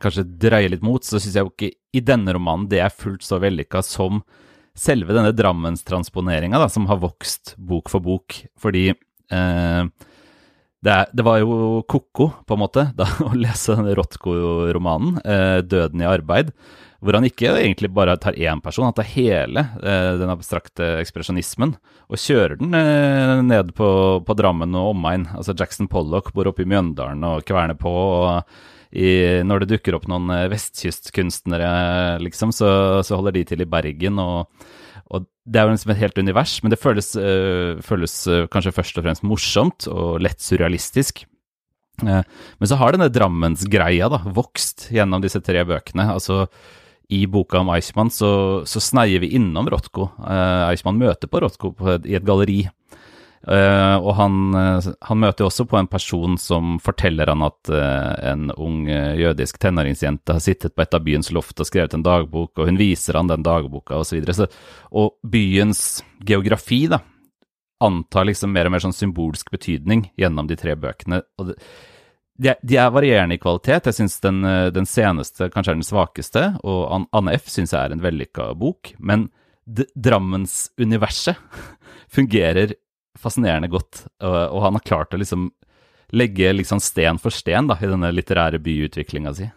kanskje 0.00 0.26
dreie 0.40 0.70
litt 0.72 0.84
mot, 0.86 1.04
så 1.04 1.20
syns 1.20 1.36
jeg 1.36 1.46
jo 1.46 1.52
ikke 1.52 1.72
i 1.96 2.02
denne 2.04 2.34
romanen 2.36 2.68
det 2.70 2.82
er 2.84 2.92
fullt 2.92 3.24
så 3.26 3.40
vellykka 3.42 3.82
som 3.84 4.22
selve 4.76 5.14
denne 5.16 5.32
Drammenstransponeringa, 5.32 6.60
som 6.68 6.88
har 6.90 7.00
vokst 7.00 7.54
bok 7.56 7.90
for 7.92 8.04
bok. 8.04 8.36
Fordi 8.60 8.90
eh, 8.92 9.82
det, 10.84 10.92
er, 10.92 11.12
det 11.16 11.24
var 11.26 11.40
jo 11.40 11.80
ko-ko, 11.88 12.28
på 12.44 12.56
en 12.56 12.62
måte, 12.62 12.88
da, 12.98 13.08
å 13.26 13.32
lese 13.36 13.76
denne 13.78 13.96
Rotko-romanen, 13.96 15.20
eh, 15.24 15.60
'Døden 15.64 16.04
i 16.04 16.10
arbeid', 16.10 16.52
hvor 17.00 17.18
han 17.18 17.26
ikke 17.28 17.52
egentlig 17.58 17.90
bare 17.94 18.16
tar 18.20 18.38
én 18.38 18.62
person, 18.64 18.86
han 18.88 18.96
tar 18.96 19.08
hele 19.10 19.66
eh, 19.82 20.12
den 20.20 20.32
abstrakte 20.32 20.96
ekspresjonismen 21.02 21.74
og 22.06 22.22
kjører 22.22 22.56
den 22.60 22.76
eh, 22.76 23.42
ned 23.44 23.74
på, 23.76 23.90
på 24.26 24.38
Drammen 24.38 24.76
og 24.78 24.94
omegn. 24.94 25.28
Altså 25.36 25.56
Jackson 25.56 25.90
Pollock 25.92 26.32
bor 26.36 26.48
oppe 26.50 26.64
i 26.64 26.70
Mjøndalen 26.70 27.26
og 27.26 27.44
kverner 27.48 27.78
på. 27.78 27.92
og 27.92 28.42
i, 28.96 29.42
når 29.44 29.64
det 29.64 29.74
dukker 29.74 29.96
opp 29.96 30.06
noen 30.08 30.30
vestkystkunstnere, 30.48 32.16
liksom, 32.22 32.52
så, 32.54 32.68
så 33.04 33.18
holder 33.18 33.34
de 33.34 33.42
til 33.50 33.64
i 33.64 33.68
Bergen. 33.68 34.20
og 34.22 34.52
og 35.06 35.22
det 35.46 35.60
er 35.60 35.68
jo 35.68 35.74
liksom 35.76 35.90
et 35.92 36.00
helt 36.00 36.16
univers, 36.18 36.52
men 36.64 36.72
det 36.72 36.80
føles, 36.82 37.12
øh, 37.14 37.76
føles 37.78 38.14
kanskje 38.50 38.72
først 38.74 38.96
og 38.98 39.04
fremst 39.04 39.22
morsomt 39.22 39.86
og 39.86 40.16
lett 40.18 40.42
surrealistisk. 40.42 41.22
Eh, 42.04 42.22
men 42.58 42.68
så 42.68 42.78
har 42.80 42.92
denne 42.92 43.08
Drammensgreia 43.12 44.08
vokst 44.36 44.88
gjennom 44.92 45.22
disse 45.24 45.40
tre 45.44 45.64
bøkene. 45.64 46.10
altså 46.12 46.46
i 47.08 47.26
boka 47.26 47.58
om 47.58 47.70
Eichmann 47.74 48.10
så, 48.10 48.62
så 48.66 48.80
sneier 48.82 49.22
vi 49.22 49.34
innom 49.38 49.68
Rothko. 49.70 50.10
Eh, 50.18 50.62
Eichmann 50.70 50.98
møter 50.98 51.30
på 51.30 51.40
Rothko 51.42 51.72
på 51.76 51.92
et, 51.94 52.08
i 52.08 52.16
et 52.18 52.26
galleri. 52.26 52.64
Eh, 53.46 53.96
og 54.00 54.10
han, 54.18 54.38
uh, 54.56 54.88
han, 55.06 55.20
møter 55.22 55.46
også 55.46 55.68
på 55.70 55.78
en 55.78 55.86
person 55.86 56.34
som 56.40 56.80
forteller 56.82 57.30
han 57.30 57.44
at 57.46 57.70
en 58.26 58.48
ung 58.58 58.88
jødisk 58.90 59.60
tenåringsjente 59.62 60.34
har 60.34 60.42
sittet 60.42 60.74
på 60.74 60.82
et 60.82 60.96
av 60.98 61.04
byens 61.06 61.30
loft 61.30 61.62
og 61.62 61.68
skrevet 61.68 61.94
en 61.94 62.06
dagbok, 62.06 62.56
og 62.58 62.70
hun 62.70 62.80
viser 62.80 63.20
han 63.20 63.30
den 63.30 63.46
dagboka 63.46 64.00
osv. 64.02 64.48
Og 64.90 65.14
byens 65.22 66.02
geografi 66.26 66.86
da, 66.90 67.04
antar 67.86 68.26
liksom 68.26 68.50
mer 68.50 68.66
og 68.66 68.74
mer 68.74 68.82
sånn 68.82 68.96
symbolsk 68.96 69.52
betydning 69.52 70.08
gjennom 70.18 70.48
de 70.50 70.58
tre 70.58 70.74
bøkene. 70.80 71.22
og 71.38 71.52
det, 71.52 71.60
de 72.36 72.52
er, 72.52 72.60
de 72.60 72.76
er, 72.76 72.92
varierende 72.92 73.36
i 73.36 73.40
kvalitet. 73.40 73.88
Jeg 73.88 73.96
syns 73.98 74.18
den, 74.24 74.42
eh, 74.44 74.68
den, 74.74 74.88
seneste 74.88 75.48
kanskje 75.52 75.72
er 75.72 75.78
den 75.78 75.86
svakeste, 75.86 76.44
og 76.66 77.06
Anne 77.16 77.36
F. 77.38 77.48
syns 77.52 77.72
jeg 77.72 77.80
er 77.80 77.94
en 77.94 78.04
vellykka 78.04 78.50
bok. 78.60 78.92
Men 78.98 79.28
Drammens-universet 79.66 81.40
fungerer 82.16 82.76
fascinerende 83.18 83.70
godt, 83.72 84.04
og, 84.20 84.36
og, 84.52 84.60
han 84.66 84.76
har 84.76 84.84
klart 84.84 85.14
å 85.16 85.20
liksom 85.20 85.48
legge 86.14 86.52
liksom 86.52 86.78
sten 86.84 87.18
for 87.18 87.34
sten 87.34 87.66
da, 87.70 87.78
i 87.80 87.88
denne 87.88 88.12
litterære 88.12 88.60
byutviklinga 88.62 89.32
si. 89.34 89.48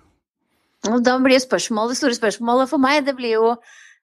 Da 1.03 1.17
blir 1.21 1.41
spørsmålet, 1.43 1.93
det 1.93 1.99
store 1.99 2.17
spørsmålet 2.17 2.71
for 2.71 2.81
meg, 2.81 3.03
det 3.05 3.13
blir 3.19 3.35
jo 3.35 3.51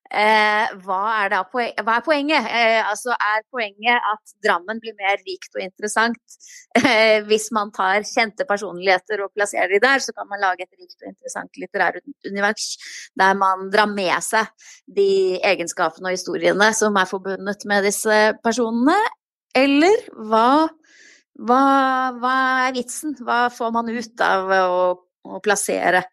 Eh, 0.07 0.75
hva, 0.85 1.01
er 1.25 1.35
poen 1.51 1.73
hva, 1.83 1.97
er 1.97 2.05
poenget? 2.07 2.47
Eh, 2.47 2.79
altså, 2.87 3.11
er 3.15 3.43
poenget 3.51 4.05
at 4.13 4.35
Drammen 4.45 4.79
blir 4.83 4.95
mer 4.99 5.19
rikt 5.27 5.57
og 5.57 5.65
interessant 5.65 6.37
eh, 6.79 7.25
hvis 7.27 7.49
man 7.57 7.73
tar 7.75 8.07
kjente 8.07 8.47
personligheter 8.47 9.25
og 9.25 9.33
plasserer 9.35 9.75
de 9.75 9.81
der, 9.83 10.03
så 10.05 10.15
kan 10.15 10.29
man 10.31 10.43
lage 10.45 10.63
et 10.63 10.79
rikt 10.79 11.01
og 11.03 11.11
interessant 11.11 11.59
litterært 11.59 12.07
univers 12.29 12.77
der 13.19 13.35
man 13.39 13.67
drar 13.73 13.91
med 13.91 14.15
seg 14.23 14.47
de 14.87 15.41
egenskapene 15.43 16.13
og 16.13 16.19
historiene 16.19 16.71
som 16.77 16.97
er 17.01 17.11
forbundet 17.11 17.67
med 17.67 17.89
disse 17.89 18.21
personene? 18.47 18.99
Eller 19.57 20.07
hva, 20.29 20.69
hva, 21.49 21.63
hva 22.21 22.37
er 22.69 22.77
vitsen? 22.77 23.17
Hva 23.25 23.47
får 23.51 23.75
man 23.75 23.91
ut 23.91 24.23
av 24.23 24.55
å 24.55 24.79
å 25.35 25.41
plassere 25.45 26.05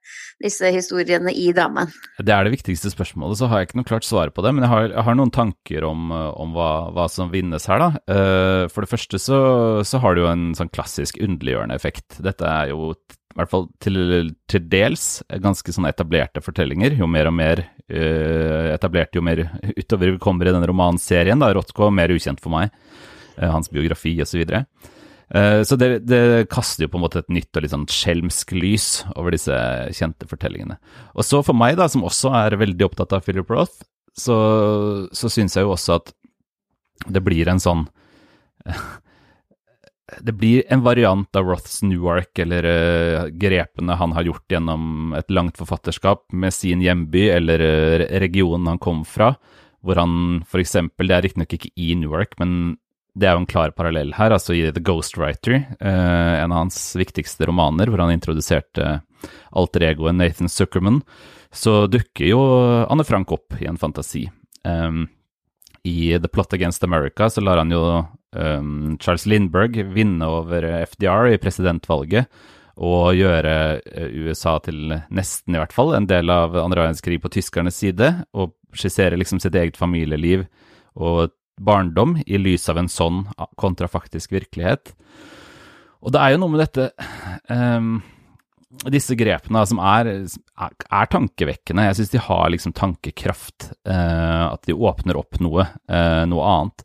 disse 0.42 0.70
historiene 0.74 1.34
i 1.34 1.50
Drammen? 1.56 1.92
Det 2.20 2.34
er 2.34 2.48
det 2.48 2.56
viktigste 2.56 2.92
spørsmålet, 2.94 3.40
så 3.40 3.50
har 3.52 3.62
jeg 3.62 3.70
ikke 3.70 3.82
noe 3.82 3.90
klart 3.90 4.08
svar 4.08 4.34
på 4.34 4.46
det. 4.46 4.54
Men 4.56 4.66
jeg 4.66 4.74
har, 4.74 4.88
jeg 4.92 5.08
har 5.08 5.20
noen 5.20 5.34
tanker 5.34 5.88
om, 5.88 6.12
om 6.12 6.56
hva, 6.56 6.72
hva, 6.96 7.08
som 7.12 7.32
vinnes 7.34 7.68
her, 7.70 7.84
da. 7.84 7.90
Uh, 8.10 8.64
for 8.74 8.86
det 8.86 8.94
første 8.94 9.20
så, 9.22 9.40
så, 9.88 10.02
har 10.04 10.16
det 10.16 10.24
jo 10.24 10.32
en 10.32 10.48
sånn 10.58 10.72
klassisk 10.74 11.20
underliggjørende 11.24 11.78
effekt. 11.78 12.20
Dette 12.24 12.48
er 12.50 12.74
jo 12.74 12.94
i 13.34 13.40
hvert 13.40 13.50
fall 13.50 13.66
til, 13.82 13.96
til 14.50 14.66
dels 14.70 15.08
ganske 15.42 15.74
sånn 15.74 15.90
etablerte 15.90 16.42
fortellinger. 16.46 16.94
Jo 17.00 17.08
mer 17.10 17.30
og 17.32 17.38
mer 17.38 17.64
uh, 17.66 18.74
etablert, 18.74 19.16
jo 19.18 19.24
mer 19.26 19.48
utover 19.74 20.14
vi 20.14 20.22
kommer 20.22 20.50
i 20.50 20.54
denne 20.54 20.70
romanserien. 20.70 21.42
da, 21.42 21.50
Rotko 21.56 21.90
mer 21.94 22.14
ukjent 22.14 22.44
for 22.44 22.54
meg, 22.54 22.74
uh, 23.40 23.50
hans 23.56 23.72
biografi 23.74 24.14
osv. 24.22 24.44
Eh, 24.44 24.62
så 24.62 24.93
det, 25.34 25.88
det, 26.06 26.22
kaster 26.54 26.86
jo 26.86 26.92
på 26.94 27.00
en 27.00 27.06
måte 27.08 27.24
et 27.24 27.32
nytt 27.34 27.58
og 27.58 27.66
litt 27.66 27.74
sånn 27.74 27.88
skjelmsk 27.90 28.54
lys 28.54 28.88
over 29.16 29.34
disse 29.34 29.56
kjente 29.98 30.28
fortellingene. 30.30 30.78
Og 31.18 31.26
så 31.26 31.42
for 31.46 31.58
meg, 31.58 31.80
da, 31.80 31.88
som 31.90 32.06
også 32.06 32.34
er 32.38 32.60
veldig 32.62 32.86
opptatt 32.86 33.16
av 33.18 33.26
Philip 33.26 33.50
Roth, 33.50 33.82
så, 34.14 34.36
så 35.10 35.32
syns 35.34 35.58
jeg 35.58 35.66
jo 35.66 35.74
også 35.74 35.98
at 35.98 36.14
det 37.10 37.24
blir 37.26 37.50
en 37.50 37.62
sånn 37.62 37.88
Det 40.14 40.36
blir 40.38 40.62
en 40.70 40.84
variant 40.86 41.38
av 41.40 41.48
Roths 41.48 41.80
Newark, 41.82 42.38
eller 42.44 42.66
uh, 42.68 43.30
grepene 43.40 43.96
han 43.98 44.12
har 44.14 44.28
gjort 44.28 44.52
gjennom 44.52 45.16
et 45.18 45.32
langt 45.34 45.58
forfatterskap 45.58 46.28
med 46.30 46.54
sin 46.54 46.84
hjemby 46.84 47.24
eller 47.34 47.64
uh, 47.64 48.04
regionen 48.22 48.70
han 48.70 48.82
kom 48.84 49.02
fra, 49.10 49.32
hvor 49.82 49.98
han 49.98 50.44
eksempel, 50.60 51.10
det 51.10 51.16
er 51.16 51.26
riktignok 51.26 51.56
ikke 51.58 51.72
i 51.74 51.96
Newark, 51.98 52.38
men 52.38 52.76
det 53.14 53.28
er 53.28 53.36
jo 53.36 53.44
en 53.44 53.50
klar 53.50 53.74
parallell 53.78 54.14
her, 54.18 54.34
altså 54.34 54.56
i 54.58 54.64
The 54.74 54.82
Ghostwriter, 54.82 55.60
eh, 55.80 56.34
en 56.40 56.52
av 56.52 56.64
hans 56.64 56.78
viktigste 56.98 57.46
romaner, 57.46 57.92
hvor 57.92 58.02
han 58.02 58.14
introduserte 58.14 59.02
alter 59.54 59.86
egoet 59.92 60.18
Nathan 60.18 60.50
Zuckerman, 60.50 61.04
så 61.54 61.84
dukker 61.88 62.26
jo 62.26 62.42
Anne 62.90 63.06
Frank 63.06 63.32
opp 63.36 63.54
i 63.62 63.68
en 63.70 63.78
fantasi. 63.78 64.26
Um, 64.66 65.06
I 65.86 66.18
The 66.18 66.32
Plot 66.32 66.56
Against 66.58 66.84
America 66.84 67.30
så 67.30 67.44
lar 67.44 67.62
han 67.62 67.72
jo 67.72 67.84
um, 68.32 68.98
Charles 68.98 69.28
Lindberg 69.30 69.78
vinne 69.94 70.26
over 70.26 70.66
FDR 70.88 71.36
i 71.36 71.40
presidentvalget, 71.42 72.32
og 72.74 73.14
gjøre 73.14 73.56
eh, 73.86 74.14
USA 74.26 74.56
til 74.66 74.96
nesten, 75.14 75.54
i 75.54 75.60
hvert 75.62 75.76
fall, 75.76 75.94
en 75.94 76.10
del 76.10 76.34
av 76.34 76.56
andre 76.58 76.88
verdenskrig 76.88 77.20
på 77.22 77.30
tyskernes 77.36 77.78
side, 77.78 78.10
og 78.34 78.56
skissere 78.74 79.20
liksom 79.22 79.38
sitt 79.44 79.54
eget 79.54 79.78
familieliv 79.78 80.48
og 80.98 81.30
barndom 81.62 82.18
i 82.26 82.40
lys 82.40 82.68
av 82.72 82.80
en 82.82 82.90
sånn 82.92 83.24
kontrafaktisk 83.60 84.34
virkelighet. 84.36 84.94
Og 86.04 86.14
det 86.14 86.20
er 86.20 86.34
jo 86.34 86.42
noe 86.44 86.54
med 86.54 86.64
dette 86.66 86.90
um, 87.48 88.02
Disse 88.90 89.14
grepene 89.16 89.62
som 89.70 89.78
er, 89.86 90.08
er 90.10 91.10
tankevekkende. 91.14 91.86
Jeg 91.86 91.98
syns 92.00 92.12
de 92.16 92.22
har 92.26 92.48
liksom 92.50 92.74
tankekraft. 92.76 93.70
Uh, 93.86 94.50
at 94.50 94.64
de 94.66 94.74
åpner 94.74 95.20
opp 95.20 95.38
noe, 95.46 95.68
uh, 95.94 96.24
noe 96.28 96.48
annet. 96.50 96.82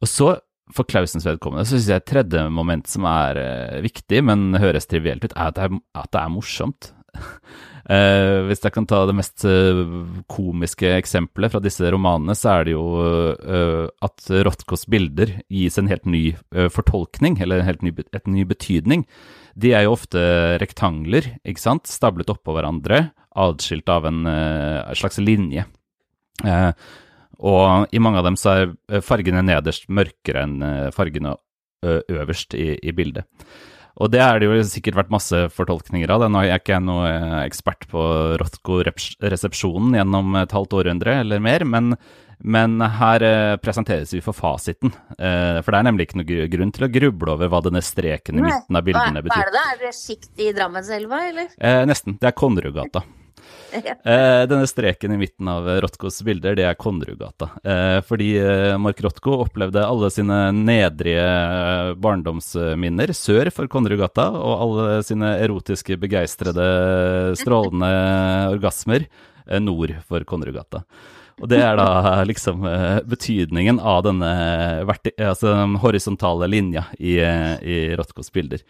Og 0.00 0.08
så, 0.08 0.30
for 0.72 0.88
Clausens 0.88 1.28
vedkommende, 1.28 1.66
så 1.68 1.76
syns 1.76 1.90
jeg 1.92 2.00
et 2.00 2.08
tredje 2.08 2.46
moment 2.48 2.88
som 2.88 3.04
er 3.12 3.42
uh, 3.44 3.76
viktig, 3.84 4.22
men 4.24 4.56
høres 4.56 4.88
trivielt 4.88 5.28
ut, 5.28 5.36
er 5.36 5.52
at 5.52 5.58
det 5.58 5.68
er, 5.68 5.76
at 6.00 6.10
det 6.16 6.22
er 6.22 6.32
morsomt. 6.32 6.90
Uh, 7.88 8.44
hvis 8.44 8.60
jeg 8.60 8.74
kan 8.74 8.84
ta 8.84 8.98
det 9.08 9.14
mest 9.16 9.46
uh, 9.48 9.78
komiske 10.28 10.90
eksempelet 10.98 11.54
fra 11.54 11.60
disse 11.64 11.88
romanene, 11.88 12.34
så 12.36 12.58
er 12.58 12.66
det 12.68 12.74
jo 12.74 12.82
eh, 13.00 13.86
at 14.04 14.26
Rothkos 14.44 14.84
bilder 14.92 15.38
gis 15.48 15.78
en 15.80 15.88
helt 15.88 16.04
ny 16.04 16.22
fortolkning, 16.74 17.38
eller 17.40 17.62
en 17.62 17.68
helt 17.68 17.84
ny, 17.86 17.94
et 17.96 18.28
ny 18.28 18.44
betydning. 18.48 19.06
De 19.56 19.72
er 19.72 19.86
jo 19.86 19.94
ofte 19.96 20.20
rektangler, 20.60 21.30
ikke 21.48 21.64
sant, 21.64 21.88
stablet 21.88 22.28
oppå 22.32 22.52
hverandre, 22.56 23.06
adskilt 23.38 23.88
av 23.88 24.06
en 24.10 24.20
slags 24.98 25.20
linje. 25.22 25.64
og 27.38 27.94
i 27.94 28.02
mange 28.02 28.20
av 28.20 28.28
dem 28.28 28.36
så 28.36 28.52
er 28.52 29.02
fargene 29.04 29.44
nederst 29.46 29.88
mørkere 29.88 30.44
enn 30.44 30.60
fargene 30.94 31.36
øverst 31.86 32.54
i, 32.58 32.74
i 32.82 32.92
bildet. 32.92 33.24
Og 33.98 34.12
det 34.12 34.20
er 34.22 34.38
det 34.38 34.46
jo 34.46 34.60
sikkert 34.66 35.00
vært 35.00 35.10
masse 35.10 35.40
fortolkninger 35.54 36.10
av. 36.14 36.28
Nå 36.30 36.42
er 36.42 36.52
jeg 36.52 36.62
ikke 36.62 36.78
noe 36.84 37.08
eh, 37.10 37.36
ekspert 37.48 37.88
på 37.90 38.04
Rothko-resepsjonen 38.40 39.98
gjennom 39.98 40.38
et 40.38 40.54
halvt 40.54 40.78
århundre 40.78 41.18
eller 41.24 41.42
mer, 41.42 41.66
men, 41.66 41.96
men 42.38 42.78
her 43.00 43.26
eh, 43.26 43.56
presenteres 43.62 44.14
vi 44.14 44.22
for 44.22 44.38
fasiten. 44.38 44.94
Eh, 45.18 45.58
for 45.64 45.74
det 45.74 45.80
er 45.80 45.88
nemlig 45.90 46.08
ikke 46.08 46.22
noe 46.22 46.48
grunn 46.54 46.74
til 46.76 46.86
å 46.86 46.92
gruble 46.94 47.34
over 47.34 47.50
hva 47.50 47.62
denne 47.66 47.82
streken 47.82 48.38
i 48.38 48.46
midten 48.46 48.78
av 48.78 48.86
bildene 48.86 49.24
betyr. 49.26 49.34
Hva 49.34 49.48
er 49.48 49.50
det 49.50 49.58
da? 49.58 49.68
Er 49.74 49.86
det 49.88 49.94
sjikt 49.98 50.44
i 50.46 50.52
Drammenselva, 50.54 51.24
eller? 51.32 51.50
Eh, 51.58 51.82
nesten. 51.90 52.20
Det 52.22 52.30
er 52.30 52.38
Konnerudgata. 52.38 53.02
Eh, 54.08 54.42
denne 54.48 54.66
streken 54.66 55.12
i 55.12 55.18
midten 55.20 55.48
av 55.50 55.66
Rotkos 55.82 56.22
bilder, 56.24 56.54
det 56.56 56.64
er 56.64 56.76
Konnerudgata. 56.78 57.50
Eh, 57.60 57.98
fordi 58.06 58.30
eh, 58.40 58.76
Mark 58.80 59.00
Rotko 59.04 59.34
opplevde 59.44 59.84
alle 59.84 60.08
sine 60.12 60.38
nedrige 60.56 61.26
barndomsminner 62.00 63.12
sør 63.16 63.50
for 63.54 63.68
Konnerudgata, 63.70 64.30
og 64.32 64.64
alle 64.64 65.02
sine 65.06 65.34
erotiske, 65.44 65.98
begeistrede, 66.00 66.66
strålende 67.38 67.92
orgasmer 68.54 69.04
eh, 69.04 69.60
nord 69.60 69.94
for 70.08 70.24
Konnerudgata. 70.28 70.84
Og 71.38 71.50
det 71.52 71.60
er 71.62 71.76
da 71.78 72.24
liksom 72.26 72.64
eh, 72.66 73.00
betydningen 73.06 73.78
av 73.78 74.02
denne 74.08 74.32
altså, 74.88 75.54
horisontale 75.84 76.48
linja 76.50 76.88
i, 76.98 77.18
i 77.20 77.82
Rotkos 78.00 78.32
bilder. 78.34 78.64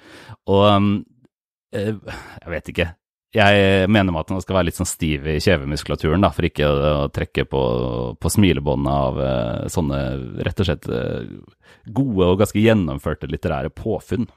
Og 0.50 1.04
jeg 1.72 2.50
vet 2.50 2.72
ikke 2.72 2.94
jeg 3.36 3.88
mener 3.92 4.14
med 4.14 4.22
at 4.22 4.30
man 4.32 4.40
skal 4.40 4.56
være 4.56 4.70
litt 4.70 4.78
sånn 4.78 4.88
stiv 4.88 5.26
i 5.28 5.36
kjevemuskulaturen, 5.44 6.22
da, 6.24 6.30
for 6.32 6.48
ikke 6.48 6.68
å, 6.68 6.92
trekke 7.12 7.44
på, 7.50 7.62
på 8.16 8.32
smilebåndet 8.32 8.92
av 8.92 9.20
uh, 9.20 9.68
sånne 9.72 9.98
rett 10.46 10.62
og 10.64 10.68
slett 10.70 10.88
uh, 10.88 11.26
gode 11.92 12.28
og 12.28 12.40
ganske 12.40 12.62
gjennomførte 12.62 13.28
litterære 13.28 13.72
påfunn. 13.76 14.28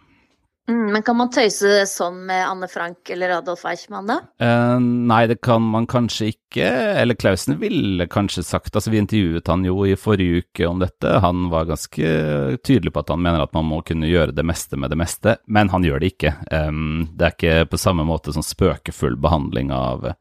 Mm, 0.69 0.91
men 0.93 1.03
kan 1.03 1.17
man 1.17 1.31
tøyse 1.33 1.85
sånn 1.89 2.19
med 2.27 2.43
Anne 2.45 2.67
Frank 2.69 3.09
eller 3.09 3.33
Adolf 3.39 3.63
Eichmann, 3.65 4.05
da? 4.07 4.19
Uh, 4.41 4.77
nei, 4.79 5.23
det 5.31 5.39
kan 5.41 5.63
man 5.73 5.87
kanskje 5.89 6.31
ikke. 6.35 6.67
Eller 7.01 7.17
Klausen 7.17 7.57
ville 7.61 8.05
kanskje 8.11 8.43
sagt 8.45 8.75
Altså, 8.75 8.91
vi 8.93 8.99
intervjuet 9.01 9.47
han 9.47 9.65
jo 9.65 9.79
i 9.87 9.97
forrige 9.99 10.43
uke 10.43 10.69
om 10.69 10.83
dette. 10.83 11.17
Han 11.25 11.49
var 11.51 11.69
ganske 11.71 12.13
tydelig 12.61 12.93
på 12.93 13.03
at 13.03 13.11
han 13.13 13.23
mener 13.25 13.43
at 13.43 13.57
man 13.57 13.67
må 13.71 13.81
kunne 13.87 14.09
gjøre 14.11 14.35
det 14.37 14.45
meste 14.45 14.77
med 14.77 14.93
det 14.93 15.01
meste, 15.01 15.35
men 15.47 15.73
han 15.73 15.87
gjør 15.87 16.03
det 16.03 16.13
ikke. 16.13 16.35
Um, 16.51 17.09
det 17.17 17.27
er 17.27 17.37
ikke 17.37 17.69
på 17.73 17.81
samme 17.81 18.05
måte 18.07 18.35
som 18.35 18.45
spøkefull 18.45 19.17
behandling 19.21 19.73
av 19.75 20.11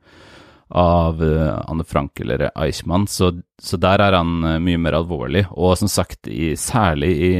av 0.70 1.18
uh, 1.18 1.56
Anne 1.66 1.82
Frank 1.82 2.20
eller 2.22 2.44
Eichmann, 2.54 3.08
så, 3.10 3.32
så, 3.58 3.74
der 3.82 3.98
er 4.04 4.14
han 4.14 4.36
mye 4.62 4.78
mer 4.78 4.94
alvorlig. 5.00 5.48
Og 5.50 5.74
som 5.80 5.90
sagt, 5.90 6.30
i, 6.30 6.52
særlig 6.54 7.10
i 7.10 7.32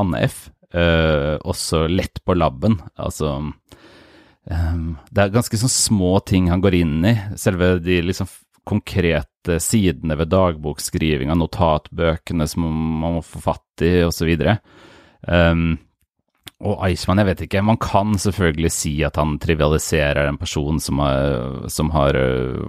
Anne 0.00 0.22
F 0.24 0.46
uh, 0.74 1.36
også 1.40 1.86
lett 1.90 2.22
på 2.24 2.36
labben. 2.36 2.78
Altså 3.00 3.32
um, 3.40 4.96
Det 5.10 5.24
er 5.24 5.34
ganske 5.34 5.60
sånn 5.60 5.72
små 5.72 6.18
ting 6.26 6.50
han 6.52 6.62
går 6.64 6.80
inn 6.80 7.04
i. 7.06 7.16
Selve 7.40 7.76
de 7.82 8.00
liksom 8.06 8.30
konkrete 8.70 9.56
sidene 9.62 10.14
ved 10.20 10.30
dagbokskrivinga, 10.30 11.34
notatbøkene 11.38 12.46
som 12.48 12.66
man 12.66 13.16
må 13.16 13.22
få 13.24 13.40
fatt 13.42 13.86
i, 13.86 13.94
osv. 14.06 14.34
Um, 15.26 15.78
og 16.60 16.82
Eichmann, 16.84 17.22
jeg 17.22 17.28
vet 17.30 17.42
ikke. 17.46 17.62
Man 17.64 17.80
kan 17.80 18.18
selvfølgelig 18.20 18.70
si 18.74 18.92
at 19.06 19.16
han 19.16 19.38
trivialiserer 19.40 20.28
en 20.28 20.38
person 20.40 20.80
som 20.82 21.00
har, 21.00 21.68
som 21.72 21.88
har 21.94 22.18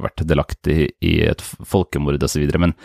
vært 0.05 0.23
delaktig 0.27 0.93
i 1.03 1.17
et 1.27 1.43
folkemord 1.43 2.23
osv., 2.23 2.45
men 2.55 2.75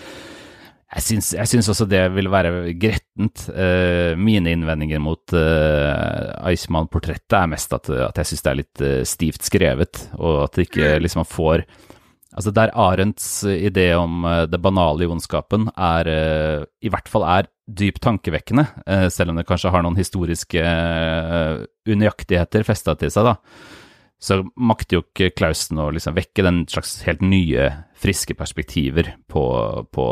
jeg 0.86 1.02
syns, 1.02 1.32
jeg 1.34 1.50
syns, 1.50 1.68
også 1.72 1.86
det 1.90 2.04
vil 2.14 2.28
være 2.30 2.52
grettent. 2.78 3.48
Uh, 3.50 4.14
mine 4.18 4.52
innvendinger 4.54 5.02
mot 5.02 5.34
uh, 5.34 6.30
Eichmann-portrettet 6.46 7.34
er 7.40 7.50
mest 7.50 7.74
at, 7.74 7.90
at 7.90 8.20
jeg 8.22 8.30
syns 8.30 8.44
det 8.44 8.52
er 8.52 8.60
litt 8.60 8.84
uh, 8.84 9.00
stivt 9.08 9.48
skrevet, 9.48 10.06
og 10.14 10.44
at 10.44 10.56
det 10.56 10.68
ikke 10.68 10.96
liksom 11.02 11.24
man 11.24 11.34
får 11.34 11.68
Altså 12.36 12.50
der 12.52 12.68
Arendts 12.76 13.46
idé 13.48 13.86
om 13.96 14.26
det 14.50 14.58
banale 14.60 15.06
i 15.06 15.08
ondskapen 15.08 15.70
er 15.72 16.08
i 16.84 16.90
hvert 16.92 17.06
fall 17.08 17.22
er 17.24 17.46
dypt 17.64 18.02
tankevekkende, 18.04 18.66
selv 19.14 19.32
om 19.32 19.38
det 19.40 19.46
kanskje 19.48 19.70
har 19.72 19.86
noen 19.86 19.96
historiske 19.96 20.60
unøyaktigheter 21.88 22.66
festa 22.68 22.92
til 23.00 23.14
seg, 23.14 23.30
da 23.30 23.38
så 24.18 24.38
makter 24.56 24.96
jo 24.96 25.02
ikke 25.04 25.34
Klausen 25.36 25.80
å 25.80 25.90
liksom 25.92 26.14
vekke 26.16 26.44
den 26.46 26.62
slags 26.72 26.94
helt 27.04 27.20
nye, 27.24 27.68
friske 28.00 28.36
perspektiver 28.36 29.10
på, 29.28 29.42
på 29.92 30.06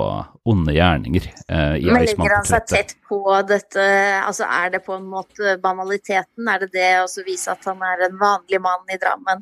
onde 0.51 0.75
gjerninger. 0.77 1.29
Eh, 1.49 1.77
Men 1.81 2.05
legger 2.05 2.35
han 2.37 2.49
seg 2.49 2.67
tett 2.69 2.93
på 3.09 3.23
dette, 3.49 3.87
altså 4.21 4.49
er 4.49 4.75
det 4.77 4.83
på 4.85 4.99
en 4.99 5.07
måte 5.09 5.57
banaliteten? 5.63 6.51
Er 6.53 6.67
det 6.67 6.75
det 6.77 6.91
å 7.01 7.09
vise 7.25 7.55
at 7.55 7.65
han 7.71 7.81
er 7.85 8.05
en 8.09 8.21
vanlig 8.21 8.61
mann 8.65 8.93
i 8.93 8.99
Drammen 9.01 9.41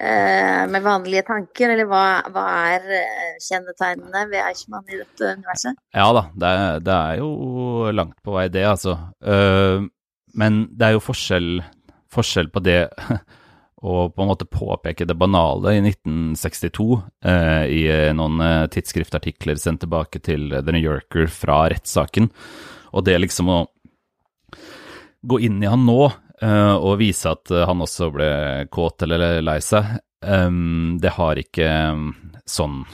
eh, 0.00 0.62
med 0.72 0.86
vanlige 0.86 1.26
tanker, 1.28 1.74
eller 1.74 1.88
hva, 1.90 2.04
hva, 2.32 2.46
er 2.72 2.88
eh, 2.96 3.36
kjennetegnene 3.44 4.24
ved 4.30 4.40
Eichmann 4.46 4.88
i 4.88 5.02
dette 5.02 5.34
universet? 5.36 5.76
Ja 5.92 6.08
da, 6.16 6.24
det 6.32 6.54
er, 6.62 6.80
det 6.88 6.96
er 6.96 7.20
jo 7.20 7.92
langt 7.92 8.16
på 8.24 8.38
vei 8.38 8.48
det, 8.52 8.64
altså. 8.68 8.96
Uh, 9.20 9.84
men 10.38 10.64
det 10.72 10.88
er 10.88 10.96
jo 10.96 11.04
forskjell, 11.04 11.60
forskjell 12.12 12.48
på 12.52 12.64
det 12.64 12.80
og 13.82 14.14
på 14.14 14.22
en 14.22 14.30
måte 14.30 14.46
påpeke 14.46 15.06
det 15.08 15.16
banale 15.18 15.74
i 15.74 15.80
1962 15.82 16.86
eh, 17.26 17.64
i 17.66 17.80
eh, 17.90 18.12
noen 18.14 18.38
eh, 18.40 18.66
tidsskriftartikler 18.70 19.58
sendt 19.58 19.82
tilbake 19.82 20.22
til 20.22 20.52
The 20.54 20.70
New 20.70 20.82
Yorker 20.82 21.26
fra 21.26 21.64
rettssaken. 21.72 22.30
Og 22.94 23.04
det 23.08 23.18
liksom 23.18 23.50
å 23.50 23.58
gå 25.26 25.40
inn 25.42 25.58
i 25.62 25.70
han 25.70 25.82
nå 25.86 25.98
eh, 26.06 26.76
og 26.76 27.00
vise 27.02 27.34
at 27.34 27.50
eh, 27.50 27.66
han 27.66 27.82
også 27.82 28.12
ble 28.14 28.30
kåt 28.70 29.02
eller 29.02 29.42
lei 29.42 29.58
seg, 29.64 29.96
um, 30.22 31.00
det 31.02 31.16
har 31.18 31.42
ikke 31.42 31.72
sånn, 32.46 32.84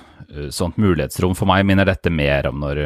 sånt 0.49 0.81
mulighetsrom. 0.81 1.37
For 1.37 1.49
meg 1.53 1.69
minner 1.69 1.89
dette 1.89 2.13
mer 2.13 2.49
om 2.49 2.65
når 2.65 2.81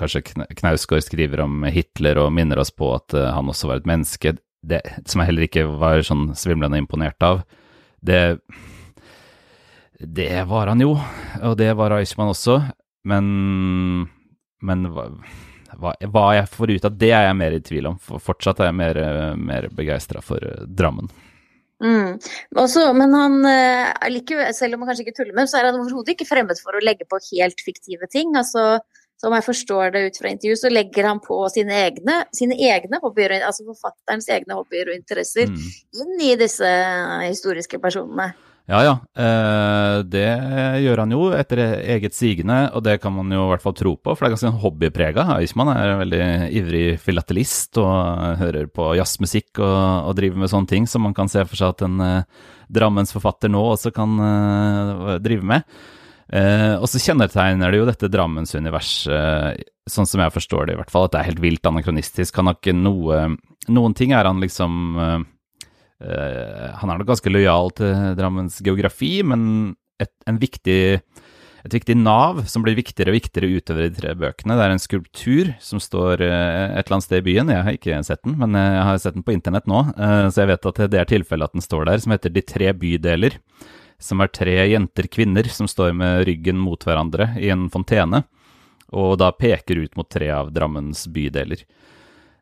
kanskje 0.00 0.26
Knausgård 0.60 1.08
skriver 1.08 1.46
om 1.46 1.64
Hitler 1.72 2.20
og 2.20 2.34
minner 2.36 2.60
oss 2.60 2.72
på 2.72 2.92
at 2.98 3.16
han 3.16 3.48
også 3.52 3.68
var 3.72 3.80
et 3.80 3.88
menneske 3.88 4.36
det, 4.62 4.80
som 5.08 5.22
jeg 5.22 5.30
heller 5.30 5.46
ikke 5.46 5.66
var 5.80 6.02
sånn 6.06 6.30
svimlende 6.38 6.80
imponert 6.80 7.20
av, 7.24 7.44
det 8.00 8.40
Det 10.00 10.44
var 10.48 10.70
han 10.72 10.80
jo, 10.80 10.94
og 11.44 11.56
det 11.60 11.74
var 11.76 11.92
Eichmann 11.92 12.32
også, 12.32 12.60
men 13.04 14.08
Men 14.60 14.86
hva, 14.92 15.10
hva, 16.04 16.24
jeg 16.34 16.48
får 16.52 16.70
ut 16.70 16.84
av 16.84 16.96
det, 17.00 17.10
er 17.12 17.26
jeg 17.28 17.36
mer 17.36 17.56
i 17.56 17.60
tvil 17.64 17.86
om. 17.86 17.98
For 18.02 18.20
fortsatt 18.20 18.60
er 18.60 18.68
jeg 18.68 18.76
mer, 18.76 18.98
mer 19.36 19.68
begeistra 19.72 20.20
for 20.20 20.42
uh, 20.44 20.64
Drammen. 20.66 21.08
Mm. 21.80 22.18
Også, 22.60 22.90
men 22.92 23.14
han 23.16 23.38
uh, 23.46 24.08
likevel, 24.12 24.50
selv 24.52 24.76
om 24.76 24.82
han 24.82 24.90
kanskje 24.90 25.06
ikke 25.06 25.16
tuller 25.16 25.36
med, 25.38 25.48
så 25.48 25.60
er 25.60 25.70
han 25.70 25.78
overhodet 25.78 26.12
ikke 26.12 26.28
fremmed 26.28 26.60
for 26.60 26.76
å 26.76 26.82
legge 26.84 27.06
på 27.08 27.22
helt 27.30 27.64
fiktive 27.64 28.10
ting. 28.12 28.34
altså 28.36 28.82
som 29.20 29.34
jeg 29.36 29.44
forstår 29.44 29.94
det 29.94 30.04
ut 30.08 30.20
fra 30.20 30.30
intervjuet, 30.32 30.62
så 30.62 30.72
legger 30.72 31.10
han 31.10 31.20
på 31.20 31.38
sine 31.52 31.76
egne, 31.86 32.22
sine 32.36 32.56
egne 32.56 33.00
hobbyer, 33.02 33.36
altså 33.44 33.66
forfatterens 33.68 34.30
egne 34.32 34.56
hobbyer 34.56 34.92
og 34.92 34.96
interesser, 34.96 35.50
mm. 35.50 35.66
inn 36.00 36.22
i 36.30 36.36
disse 36.40 36.70
historiske 37.26 37.82
personene. 37.82 38.32
Ja 38.70 38.80
ja, 38.86 38.92
eh, 39.18 39.96
det 40.06 40.28
gjør 40.84 41.02
han 41.02 41.12
jo 41.14 41.24
etter 41.34 41.62
eget 41.96 42.14
sigende, 42.14 42.68
og 42.76 42.84
det 42.86 43.00
kan 43.02 43.12
man 43.16 43.32
jo 43.34 43.48
i 43.48 43.50
hvert 43.50 43.64
fall 43.64 43.74
tro 43.74 43.96
på, 43.98 44.14
for 44.14 44.22
det 44.22 44.28
er 44.28 44.34
ganske 44.36 44.62
hobbyprega. 44.62 45.24
Eichmann 45.40 45.72
er 45.72 45.94
en 45.94 46.02
veldig 46.04 46.26
ivrig 46.60 46.84
filatelist 47.02 47.80
og 47.82 48.38
hører 48.38 48.70
på 48.70 48.92
jazzmusikk 49.00 49.58
og, 49.58 49.80
og, 50.06 50.12
driver 50.20 50.44
med 50.44 50.52
sånne 50.52 50.70
ting 50.70 50.86
som 50.90 51.02
man 51.08 51.16
kan 51.16 51.30
se 51.32 51.42
for 51.48 51.58
seg 51.58 51.74
at 51.74 51.86
en 51.88 52.04
eh, 52.06 52.46
Drammensforfatter 52.70 53.50
nå 53.50 53.64
også 53.72 53.90
kan 53.96 54.14
eh, 54.22 55.16
drive 55.24 55.50
med. 55.50 55.80
Eh, 56.30 56.76
og 56.78 56.86
så 56.86 57.00
kjennetegner 57.02 57.72
det 57.72 57.80
jo 57.80 57.86
dette 57.88 58.10
Drammens-universet, 58.12 59.64
sånn 59.90 60.06
som 60.06 60.22
jeg 60.22 60.34
forstår 60.34 60.68
det 60.68 60.76
i 60.76 60.78
hvert 60.78 60.92
fall, 60.92 61.08
at 61.08 61.16
det 61.16 61.22
er 61.22 61.30
helt 61.32 61.42
vilt 61.42 61.66
anakronistisk. 61.66 62.38
Han 62.38 62.50
har 62.50 62.60
ikke 62.60 62.76
noe 62.76 63.22
Noen 63.68 63.92
ting 63.92 64.14
er 64.16 64.24
han 64.24 64.38
liksom 64.40 64.76
eh, 64.96 65.24
eh, 66.06 66.68
Han 66.80 66.90
er 66.90 67.00
nok 67.00 67.10
ganske 67.10 67.32
lojal 67.32 67.74
til 67.76 68.14
Drammens 68.16 68.56
geografi, 68.64 69.18
men 69.26 69.74
et, 70.00 70.14
viktig, 70.40 70.80
et 71.66 71.74
viktig 71.76 71.96
nav 71.98 72.40
som 72.48 72.64
blir 72.64 72.78
viktigere 72.78 73.12
og 73.12 73.18
viktigere 73.18 73.60
utover 73.60 73.84
de 73.84 73.98
tre 73.98 74.14
bøkene. 74.16 74.56
Det 74.56 74.64
er 74.64 74.72
en 74.72 74.80
skulptur 74.80 75.52
som 75.60 75.82
står 75.82 76.24
eh, 76.24 76.78
et 76.78 76.86
eller 76.86 76.96
annet 76.96 77.08
sted 77.08 77.20
i 77.20 77.26
byen. 77.26 77.52
Jeg 77.52 77.66
har 77.66 77.76
ikke 77.76 78.00
sett 78.06 78.22
den, 78.24 78.38
men 78.40 78.56
jeg 78.56 78.86
har 78.86 79.02
sett 79.02 79.18
den 79.18 79.26
på 79.26 79.34
internett 79.34 79.68
nå, 79.70 79.82
eh, 79.98 80.30
så 80.30 80.44
jeg 80.44 80.54
vet 80.54 80.70
at 80.72 80.82
det 80.94 81.02
er 81.02 81.12
tilfellet 81.12 81.50
at 81.50 81.58
den 81.58 81.66
står 81.66 81.90
der, 81.90 82.00
som 82.00 82.14
heter 82.16 82.32
De 82.38 82.46
tre 82.54 82.72
bydeler 82.80 83.40
som 84.02 84.22
er 84.22 84.32
tre 84.32 84.56
jenter-kvinner 84.72 85.48
som 85.52 85.68
står 85.70 85.92
med 85.96 86.24
ryggen 86.28 86.58
mot 86.60 86.82
hverandre 86.84 87.32
i 87.40 87.50
en 87.52 87.68
fontene, 87.72 88.24
og 88.90 89.18
da 89.22 89.30
peker 89.36 89.84
ut 89.84 89.94
mot 89.98 90.08
tre 90.10 90.30
av 90.34 90.50
Drammens 90.54 91.04
bydeler. 91.12 91.62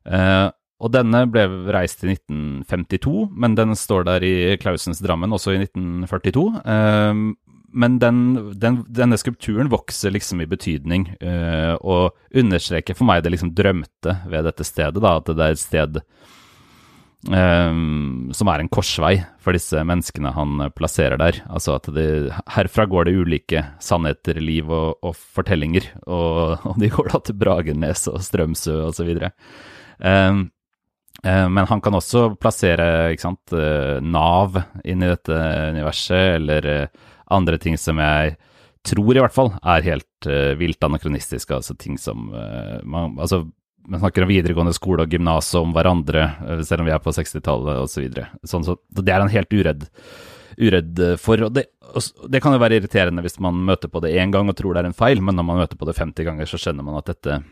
Eh, 0.08 0.46
og 0.78 0.94
denne 0.94 1.24
ble 1.26 1.44
reist 1.74 2.04
i 2.06 2.12
1952, 2.14 3.28
men 3.34 3.58
den 3.58 3.74
står 3.76 4.06
der 4.06 4.24
i 4.24 4.34
Clausens 4.62 5.02
Drammen 5.02 5.34
også 5.34 5.56
i 5.56 5.60
1942. 5.64 6.46
Eh, 6.62 7.22
men 7.68 7.98
den, 8.00 8.20
den, 8.56 8.80
denne 8.88 9.18
skulpturen 9.20 9.68
vokser 9.68 10.14
liksom 10.14 10.40
i 10.40 10.48
betydning, 10.48 11.10
eh, 11.20 11.74
og 11.82 12.16
understreker 12.32 12.96
for 12.96 13.08
meg 13.10 13.24
det 13.24 13.34
liksom 13.34 13.52
drømte 13.58 14.14
ved 14.30 14.48
dette 14.48 14.64
stedet, 14.64 15.02
da, 15.04 15.18
at 15.18 15.28
det 15.28 15.44
er 15.44 15.56
et 15.56 15.62
sted 15.62 16.00
Um, 17.26 18.30
som 18.30 18.46
er 18.46 18.62
en 18.62 18.68
korsvei 18.70 19.16
for 19.42 19.56
disse 19.56 19.80
menneskene 19.82 20.30
han 20.36 20.60
plasserer 20.78 21.18
der. 21.18 21.40
Altså 21.50 21.74
at 21.74 21.88
det, 21.90 22.30
herfra 22.54 22.86
går 22.86 23.08
det 23.08 23.16
ulike 23.18 23.64
sannheter, 23.82 24.38
liv 24.38 24.70
og, 24.70 25.00
og 25.02 25.16
fortellinger, 25.18 25.88
og, 26.06 26.62
og, 26.62 26.78
de 26.78 26.92
går 26.92 27.10
da 27.10 27.20
til 27.26 27.38
Bragernes 27.40 28.06
og 28.12 28.22
Strømsø 28.22 28.76
osv. 28.86 29.10
Um, 29.98 30.46
um, 31.24 31.58
men 31.58 31.66
han 31.66 31.82
kan 31.82 31.98
også 31.98 32.28
plassere 32.38 33.10
sant, 33.18 33.50
uh, 33.50 33.98
Nav 33.98 34.62
inn 34.86 35.02
i 35.02 35.10
dette 35.10 35.42
universet, 35.74 36.38
eller 36.38 36.70
uh, 36.70 37.06
andre 37.34 37.58
ting 37.58 37.74
som 37.82 37.98
jeg 37.98 38.38
tror 38.86 39.18
i 39.18 39.20
hvert 39.20 39.34
fall 39.34 39.50
er 39.58 39.84
helt 39.84 40.26
vilt 40.56 40.84
anakronistisk, 40.86 41.50
altså 41.52 41.74
ting 41.76 41.98
som 42.00 42.30
man, 42.30 43.18
altså 43.20 43.42
man 43.86 44.00
snakker 44.02 44.24
om 44.24 44.32
videregående 44.32 44.74
skole 44.76 45.04
og 45.04 45.12
gymnas 45.12 45.50
om 45.58 45.74
hverandre, 45.76 46.24
eh, 46.46 46.64
selv 46.66 46.82
om 46.82 46.88
vi 46.88 46.94
er 46.96 47.04
på 47.04 47.14
60-tallet 47.14 47.82
osv. 47.84 47.92
Så 47.94 48.04
videre. 48.04 48.26
sånn, 48.44 48.66
så 48.66 48.78
det 48.90 49.14
er 49.14 49.24
han 49.24 49.32
helt 49.32 49.54
uredd, 49.54 49.86
uredd 50.58 51.04
for. 51.22 51.44
Og 51.46 51.54
det, 51.54 51.68
og 51.88 52.30
det, 52.30 52.42
kan 52.44 52.56
jo 52.56 52.62
være 52.62 52.80
irriterende 52.80 53.24
hvis 53.24 53.38
man 53.44 53.60
møter 53.68 53.92
på 53.92 54.02
det 54.04 54.14
én 54.18 54.34
gang 54.34 54.50
og 54.50 54.58
tror 54.58 54.74
det 54.74 54.84
er 54.84 54.90
en 54.90 54.98
feil, 54.98 55.22
men 55.22 55.38
når 55.38 55.48
man 55.50 55.62
møter 55.64 55.80
på 55.80 55.88
det 55.88 55.98
50 55.98 56.28
ganger, 56.28 56.50
så 56.50 56.60
skjønner 56.60 56.86
man 56.86 57.00
at 57.00 57.14
dette 57.14 57.42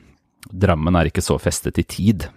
Drammen 0.47 0.95
er 0.95 1.09
ikke 1.09 1.25
så 1.25 1.35
festet 1.43 1.81
i 1.81 1.83
tid. 1.83 2.29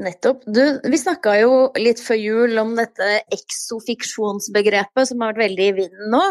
Nettopp. 0.00 0.42
Du, 0.46 0.62
vi 0.90 0.98
snakka 0.98 1.34
jo 1.38 1.52
litt 1.78 2.00
før 2.02 2.18
jul 2.18 2.58
om 2.62 2.72
dette 2.78 3.06
exofiksjonsbegrepet 3.36 5.10
som 5.10 5.22
har 5.22 5.34
vært 5.34 5.42
veldig 5.44 5.66
i 5.68 5.74
vinden 5.76 6.10
nå, 6.14 6.22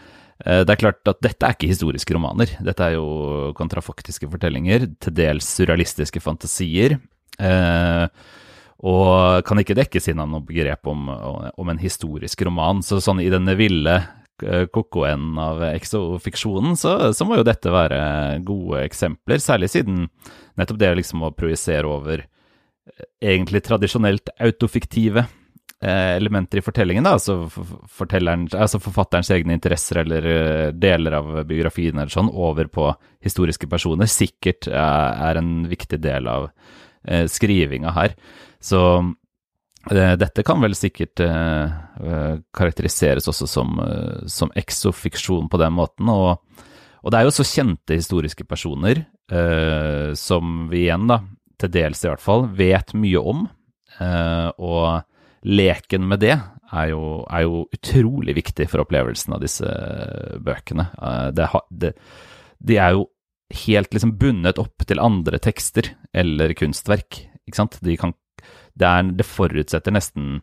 Uh, 0.44 0.68
det 0.68 0.72
er 0.74 0.84
klart 0.84 1.08
at 1.08 1.24
dette 1.24 1.44
er 1.48 1.54
ikke 1.56 1.72
historiske 1.72 2.12
romaner. 2.18 2.48
Dette 2.60 2.84
er 2.84 2.92
jo 2.98 3.08
kontrafaktiske 3.56 4.28
fortellinger, 4.34 4.80
til 5.00 5.14
dels 5.16 5.48
surrealistiske 5.62 6.20
fantasier. 6.28 7.00
Uh, 7.40 8.12
og 8.86 9.42
kan 9.48 9.58
ikke 9.62 9.78
dekkes 9.78 10.12
inn 10.12 10.22
av 10.22 10.30
noe 10.30 10.46
begrep 10.46 10.86
om, 10.90 11.10
om, 11.10 11.70
en 11.70 11.82
historisk 11.82 12.44
roman. 12.46 12.84
Så 12.86 13.00
sånn 13.02 13.24
i 13.24 13.32
denne 13.34 13.56
ville 13.58 13.96
eh, 13.98 14.68
koko-enden 14.70 15.40
av 15.42 15.64
exofiksjonen, 15.72 16.78
så, 16.78 16.98
så, 17.14 17.26
må 17.26 17.40
jo 17.40 17.48
dette 17.48 17.74
være 17.74 18.38
gode 18.46 18.84
eksempler. 18.86 19.42
Særlig 19.42 19.72
siden 19.74 20.06
nettopp 20.60 20.82
det 20.84 20.94
liksom 21.02 21.26
å 21.26 21.34
projisere 21.34 21.90
over 21.90 22.22
eh, 22.22 23.10
egentlig 23.34 23.64
tradisjonelt 23.66 24.30
autofiktive 24.38 25.26
eh, 25.26 26.14
elementer 26.14 26.62
i 26.62 26.66
fortellingen, 26.70 27.10
da, 27.10 27.18
altså, 27.18 27.50
altså 27.50 28.84
forfatterens 28.86 29.34
egne 29.34 29.58
interesser 29.58 30.04
eller 30.06 30.34
deler 30.78 31.18
av 31.18 31.34
biografien 31.50 31.98
eller 31.98 32.14
sånn, 32.14 32.30
over 32.30 32.70
på 32.70 32.92
historiske 33.26 33.66
personer, 33.74 34.06
sikkert 34.06 34.70
er 34.70 35.42
en 35.42 35.64
viktig 35.66 35.98
del 36.06 36.30
av 36.30 36.52
skrivinga 37.32 37.94
her. 37.96 38.16
Så 38.64 38.82
uh, 39.02 40.16
dette 40.20 40.46
kan 40.46 40.62
vel 40.64 40.76
sikkert 40.78 41.22
uh, 41.24 42.38
karakteriseres 42.56 43.30
også 43.30 43.48
som, 43.50 43.78
som 44.30 44.52
exofiksjon 44.58 45.50
på 45.52 45.62
den 45.62 45.76
måten. 45.78 46.10
Og, 46.12 46.42
og, 47.02 47.12
det 47.14 47.20
er 47.20 47.28
jo 47.28 47.36
så 47.38 47.48
kjente 47.48 48.00
historiske 48.00 48.48
personer 48.48 49.06
som 50.16 50.70
vi 50.72 50.86
igjen, 50.86 51.04
da, 51.10 51.18
til 51.60 51.72
dels 51.74 52.00
i 52.06 52.08
hvert 52.08 52.22
fall, 52.24 52.46
vet 52.56 52.94
mye 52.96 53.20
om. 53.20 53.42
og 54.56 55.02
leken 55.44 56.06
med 56.08 56.22
det 56.24 56.38
er 56.72 56.86
jo, 56.94 57.02
er 57.28 57.44
jo, 57.44 57.66
utrolig 57.76 58.38
viktig 58.38 58.70
for 58.72 58.86
opplevelsen 58.86 59.36
av 59.36 59.44
disse 59.44 59.74
bøkene. 60.48 60.88
Det, 61.36 61.50
det, 61.84 61.92
de 62.64 62.80
er 62.80 62.96
jo 62.96 63.04
helt 63.54 63.94
liksom 63.96 64.18
bundet 64.20 64.60
opp 64.60 64.84
til 64.88 65.00
andre 65.00 65.40
tekster 65.40 65.94
eller 66.14 66.54
kunstverk. 66.58 67.24
Ikke 67.48 67.62
sant? 67.62 67.80
De 67.84 67.96
kan 68.00 68.14
det, 68.78 68.86
er, 68.86 69.12
det 69.18 69.26
forutsetter 69.26 69.96
nesten 69.96 70.40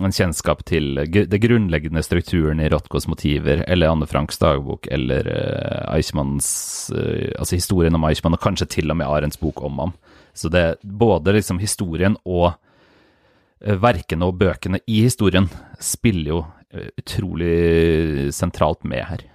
en 0.00 0.14
kjennskap 0.14 0.62
til 0.64 0.96
det 1.04 1.40
grunnleggende 1.42 2.00
strukturen 2.02 2.62
i 2.64 2.68
Rotkos 2.72 3.04
motiver, 3.10 3.60
eller 3.68 3.92
Anne 3.92 4.08
Franks 4.08 4.40
dagbok, 4.40 4.88
eller 4.88 5.28
uh, 5.28 5.92
Eichmanns 5.92 6.48
uh, 6.94 7.28
Altså 7.36 7.58
historien 7.58 7.94
om 7.94 8.06
Eichmann, 8.08 8.38
og 8.38 8.42
kanskje 8.42 8.70
til 8.78 8.90
og 8.90 8.96
med 8.98 9.10
Arends 9.10 9.40
bok 9.40 9.60
om 9.62 9.82
ham. 9.84 9.92
Så 10.32 10.48
det 10.48 10.80
både 10.82 11.36
liksom 11.36 11.60
historien 11.60 12.16
og 12.24 12.54
uh, 12.54 13.76
verkene 13.84 14.30
og 14.30 14.40
bøkene 14.40 14.80
i 14.88 15.02
historien 15.04 15.50
spiller 15.80 16.36
jo 16.36 16.42
utrolig 16.72 18.32
sentralt 18.32 18.80
med 18.88 19.04
her. 19.04 19.26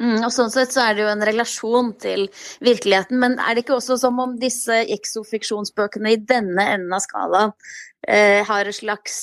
Mm, 0.00 0.22
og 0.24 0.32
sånn 0.32 0.52
sett 0.52 0.72
så 0.72 0.86
er 0.86 0.96
det 0.96 1.04
jo 1.04 1.10
en 1.12 1.26
relasjon 1.28 1.92
til 2.00 2.24
virkeligheten, 2.64 3.20
men 3.20 3.36
er 3.36 3.54
det 3.54 3.66
ikke 3.66 3.76
også 3.76 3.98
som 4.00 4.18
om 4.22 4.32
disse 4.40 4.80
exofiksjonsbøkene 4.96 6.14
i 6.14 6.20
denne 6.32 6.64
enden 6.76 6.96
av 6.96 7.04
skalaen 7.04 7.52
eh, 8.08 8.40
har 8.48 8.70
et 8.70 8.78
slags 8.78 9.18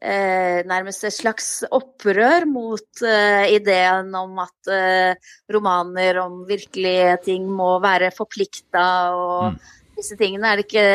eh, 0.00 0.64
nærmest 0.68 1.04
et 1.04 1.16
slags 1.18 1.50
opprør 1.68 2.48
mot 2.48 3.04
eh, 3.04 3.52
ideen 3.58 4.14
om 4.16 4.40
at 4.46 4.72
eh, 4.72 5.32
romaner 5.52 6.22
om 6.24 6.40
virkelige 6.48 7.18
ting 7.28 7.44
må 7.52 7.74
være 7.84 8.14
forplikta 8.16 8.86
og 9.12 9.58
mm 9.58 9.66
disse 9.98 10.16
tingene? 10.18 10.48
Er 10.48 10.60
det 10.60 10.66
ikke 10.68 10.86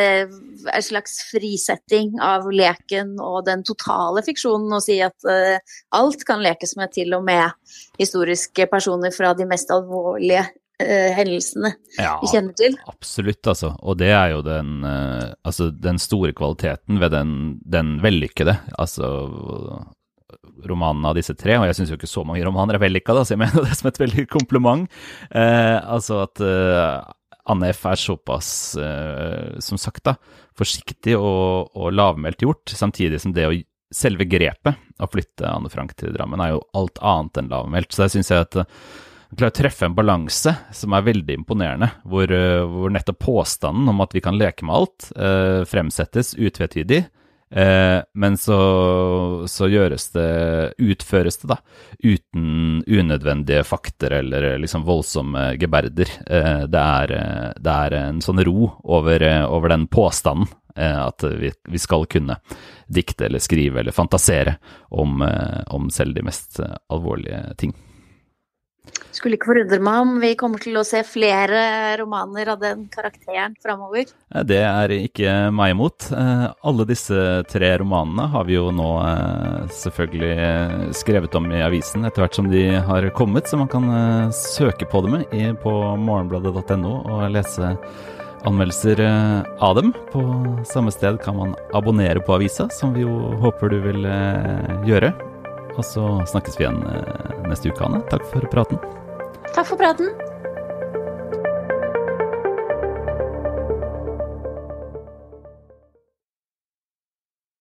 en 0.73 0.85
slags 0.85 1.19
frisetting 1.29 2.17
av 2.23 2.47
leken 2.51 3.15
og 3.21 3.43
den 3.47 3.65
totale 3.67 4.23
fiksjonen 4.25 4.73
å 4.77 4.81
si 4.83 4.99
at 5.03 5.27
uh, 5.27 5.77
alt 5.97 6.25
kan 6.27 6.43
lekes 6.43 6.77
med, 6.79 6.93
til 6.95 7.15
og 7.17 7.25
med 7.27 7.51
historiske 8.01 8.67
personer 8.71 9.13
fra 9.15 9.33
de 9.37 9.47
mest 9.49 9.71
alvorlige 9.73 10.45
uh, 10.47 11.09
hendelsene 11.17 11.73
ja, 11.97 12.15
vi 12.21 12.31
kjenner 12.31 12.55
til? 12.59 12.77
Absolutt, 12.89 13.43
altså. 13.53 13.73
Og 13.83 13.99
det 14.01 14.13
er 14.13 14.35
jo 14.35 14.45
den, 14.45 14.79
uh, 14.87 15.33
altså, 15.43 15.69
den 15.71 15.99
store 16.01 16.35
kvaliteten 16.37 17.01
ved 17.03 17.13
den, 17.15 17.35
den 17.67 17.97
vellykkede. 18.03 18.57
Altså 18.79 19.11
romanene 20.67 21.09
av 21.09 21.17
disse 21.17 21.35
tre, 21.37 21.57
og 21.57 21.67
jeg 21.67 21.77
syns 21.77 21.91
jo 21.91 21.97
ikke 21.99 22.09
så 22.09 22.23
mange 22.27 22.43
romaner 22.45 22.77
er 22.77 22.83
vellykka, 22.83 23.15
så 23.21 23.35
jeg 23.35 23.41
mener 23.43 23.65
det 23.67 23.77
som 23.79 23.89
et 23.89 23.99
veldig 24.01 24.25
kompliment. 24.31 24.87
Eh, 25.29 25.77
altså 25.81 26.23
at 26.25 26.43
eh, 26.43 26.95
Anne 27.51 27.73
F 27.73 27.85
er 27.89 27.99
såpass, 27.99 28.49
eh, 28.79 29.59
som 29.59 29.79
sagt, 29.81 30.05
da, 30.07 30.15
forsiktig 30.57 31.17
og, 31.17 31.73
og, 31.75 31.89
lavmælt 31.91 32.45
gjort, 32.45 32.71
samtidig 32.71 33.19
som 33.21 33.33
det 33.35 33.47
å 33.49 33.55
selve 33.93 34.25
grepet 34.29 34.79
å 35.03 35.09
flytte 35.11 35.49
Anne 35.49 35.69
Frank 35.69 35.93
til 35.99 36.13
Drammen 36.15 36.41
er 36.41 36.53
jo 36.53 36.63
alt 36.79 37.01
annet 37.03 37.41
enn 37.41 37.51
lavmælt. 37.51 37.91
Så 37.91 38.05
der 38.05 38.13
syns 38.13 38.31
jeg 38.31 38.45
at 38.45 38.57
hun 38.57 39.39
klarer 39.39 39.53
å 39.53 39.57
treffe 39.57 39.87
en 39.89 39.97
balanse 39.97 40.53
som 40.73 40.95
er 40.95 41.05
veldig 41.05 41.35
imponerende, 41.41 41.89
hvor, 42.09 42.29
uh, 42.29 42.63
hvor, 42.69 42.93
nettopp 42.93 43.19
påstanden 43.25 43.89
om 43.91 44.01
at 44.05 44.15
vi 44.15 44.21
kan 44.23 44.37
leke 44.39 44.65
med 44.65 44.77
alt, 44.77 45.09
eh, 45.17 45.63
fremsettes 45.69 46.35
utvetydig 46.37 47.03
Eh, 47.55 48.01
men 48.13 48.37
så, 48.37 48.57
så, 49.47 49.67
gjøres 49.69 50.07
det 50.15 50.73
Utføres 50.81 51.37
det, 51.37 51.51
da, 51.51 51.57
uten 52.01 52.81
unødvendige 52.87 53.61
fakter 53.67 54.15
eller 54.23 54.57
liksom 54.57 54.87
voldsomme 54.87 55.51
geberder. 55.61 56.09
Eh, 56.25 56.65
det, 56.65 56.81
er, 56.81 57.13
det, 57.59 57.75
er, 57.75 57.97
en 57.99 58.23
sånn 58.25 58.41
ro 58.47 58.71
over, 58.81 59.27
over 59.45 59.75
den 59.75 59.85
påstanden 59.85 60.49
eh, 60.75 60.97
at 61.05 61.23
vi, 61.29 61.53
vi, 61.69 61.81
skal 61.81 62.07
kunne 62.09 62.39
dikte 62.87 63.29
eller 63.29 63.43
skrive 63.43 63.83
eller 63.83 63.93
fantasere 63.93 64.57
om, 64.89 65.21
eh, 65.21 65.61
om 65.77 65.91
selv 65.93 66.17
de 66.17 66.25
mest 66.25 66.57
alvorlige 66.89 67.45
ting. 67.61 67.77
Skulle 69.13 69.37
ikke 69.37 69.51
forundre 69.51 69.77
meg 69.83 70.01
om 70.03 70.13
vi 70.19 70.31
kommer 70.35 70.61
til 70.61 70.75
å 70.79 70.83
se 70.87 71.03
flere 71.05 71.61
romaner 71.99 72.49
av 72.51 72.61
den 72.63 72.87
karakteren 72.91 73.53
framover. 73.61 74.09
Det 74.49 74.59
er 74.65 74.93
ikke 74.95 75.35
meg 75.53 75.75
imot. 75.75 76.07
Eh, 76.11 76.45
alle 76.65 76.85
disse 76.89 77.17
tre 77.51 77.69
romanene 77.79 78.25
har 78.33 78.47
vi 78.49 78.57
jo 78.57 78.71
nå 78.75 78.89
eh, 79.05 79.59
selvfølgelig 79.77 80.95
skrevet 80.97 81.37
om 81.39 81.47
i 81.53 81.61
avisen 81.63 82.03
etter 82.09 82.25
hvert 82.25 82.39
som 82.39 82.49
de 82.51 82.65
har 82.89 83.07
kommet, 83.15 83.47
så 83.47 83.59
man 83.61 83.71
kan 83.71 83.85
eh, 83.93 84.33
søke 84.35 84.89
på 84.89 85.03
dem 85.05 85.21
på 85.61 85.75
morgenbladet.no 86.03 86.95
og 87.05 87.27
lese 87.31 87.75
anmeldelser 88.43 88.99
av 89.63 89.77
dem. 89.77 89.93
På 90.11 90.23
samme 90.67 90.91
sted 90.91 91.21
kan 91.23 91.37
man 91.37 91.53
abonnere 91.77 92.19
på 92.19 92.35
avisa, 92.35 92.67
som 92.73 92.97
vi 92.97 93.05
jo 93.05 93.37
håper 93.45 93.71
du 93.71 93.77
vil 93.85 94.09
gjøre. 94.89 95.13
Og 95.77 95.85
så 95.87 96.03
snakkes 96.29 96.59
vi 96.59 96.67
igjen 96.67 96.83
neste 97.49 97.71
uke, 97.71 97.81
Anne. 97.85 98.03
Takk 98.11 98.27
for 98.29 98.45
praten. 98.53 98.81
Takk 99.53 99.67
for 99.67 99.79
praten. 99.79 100.13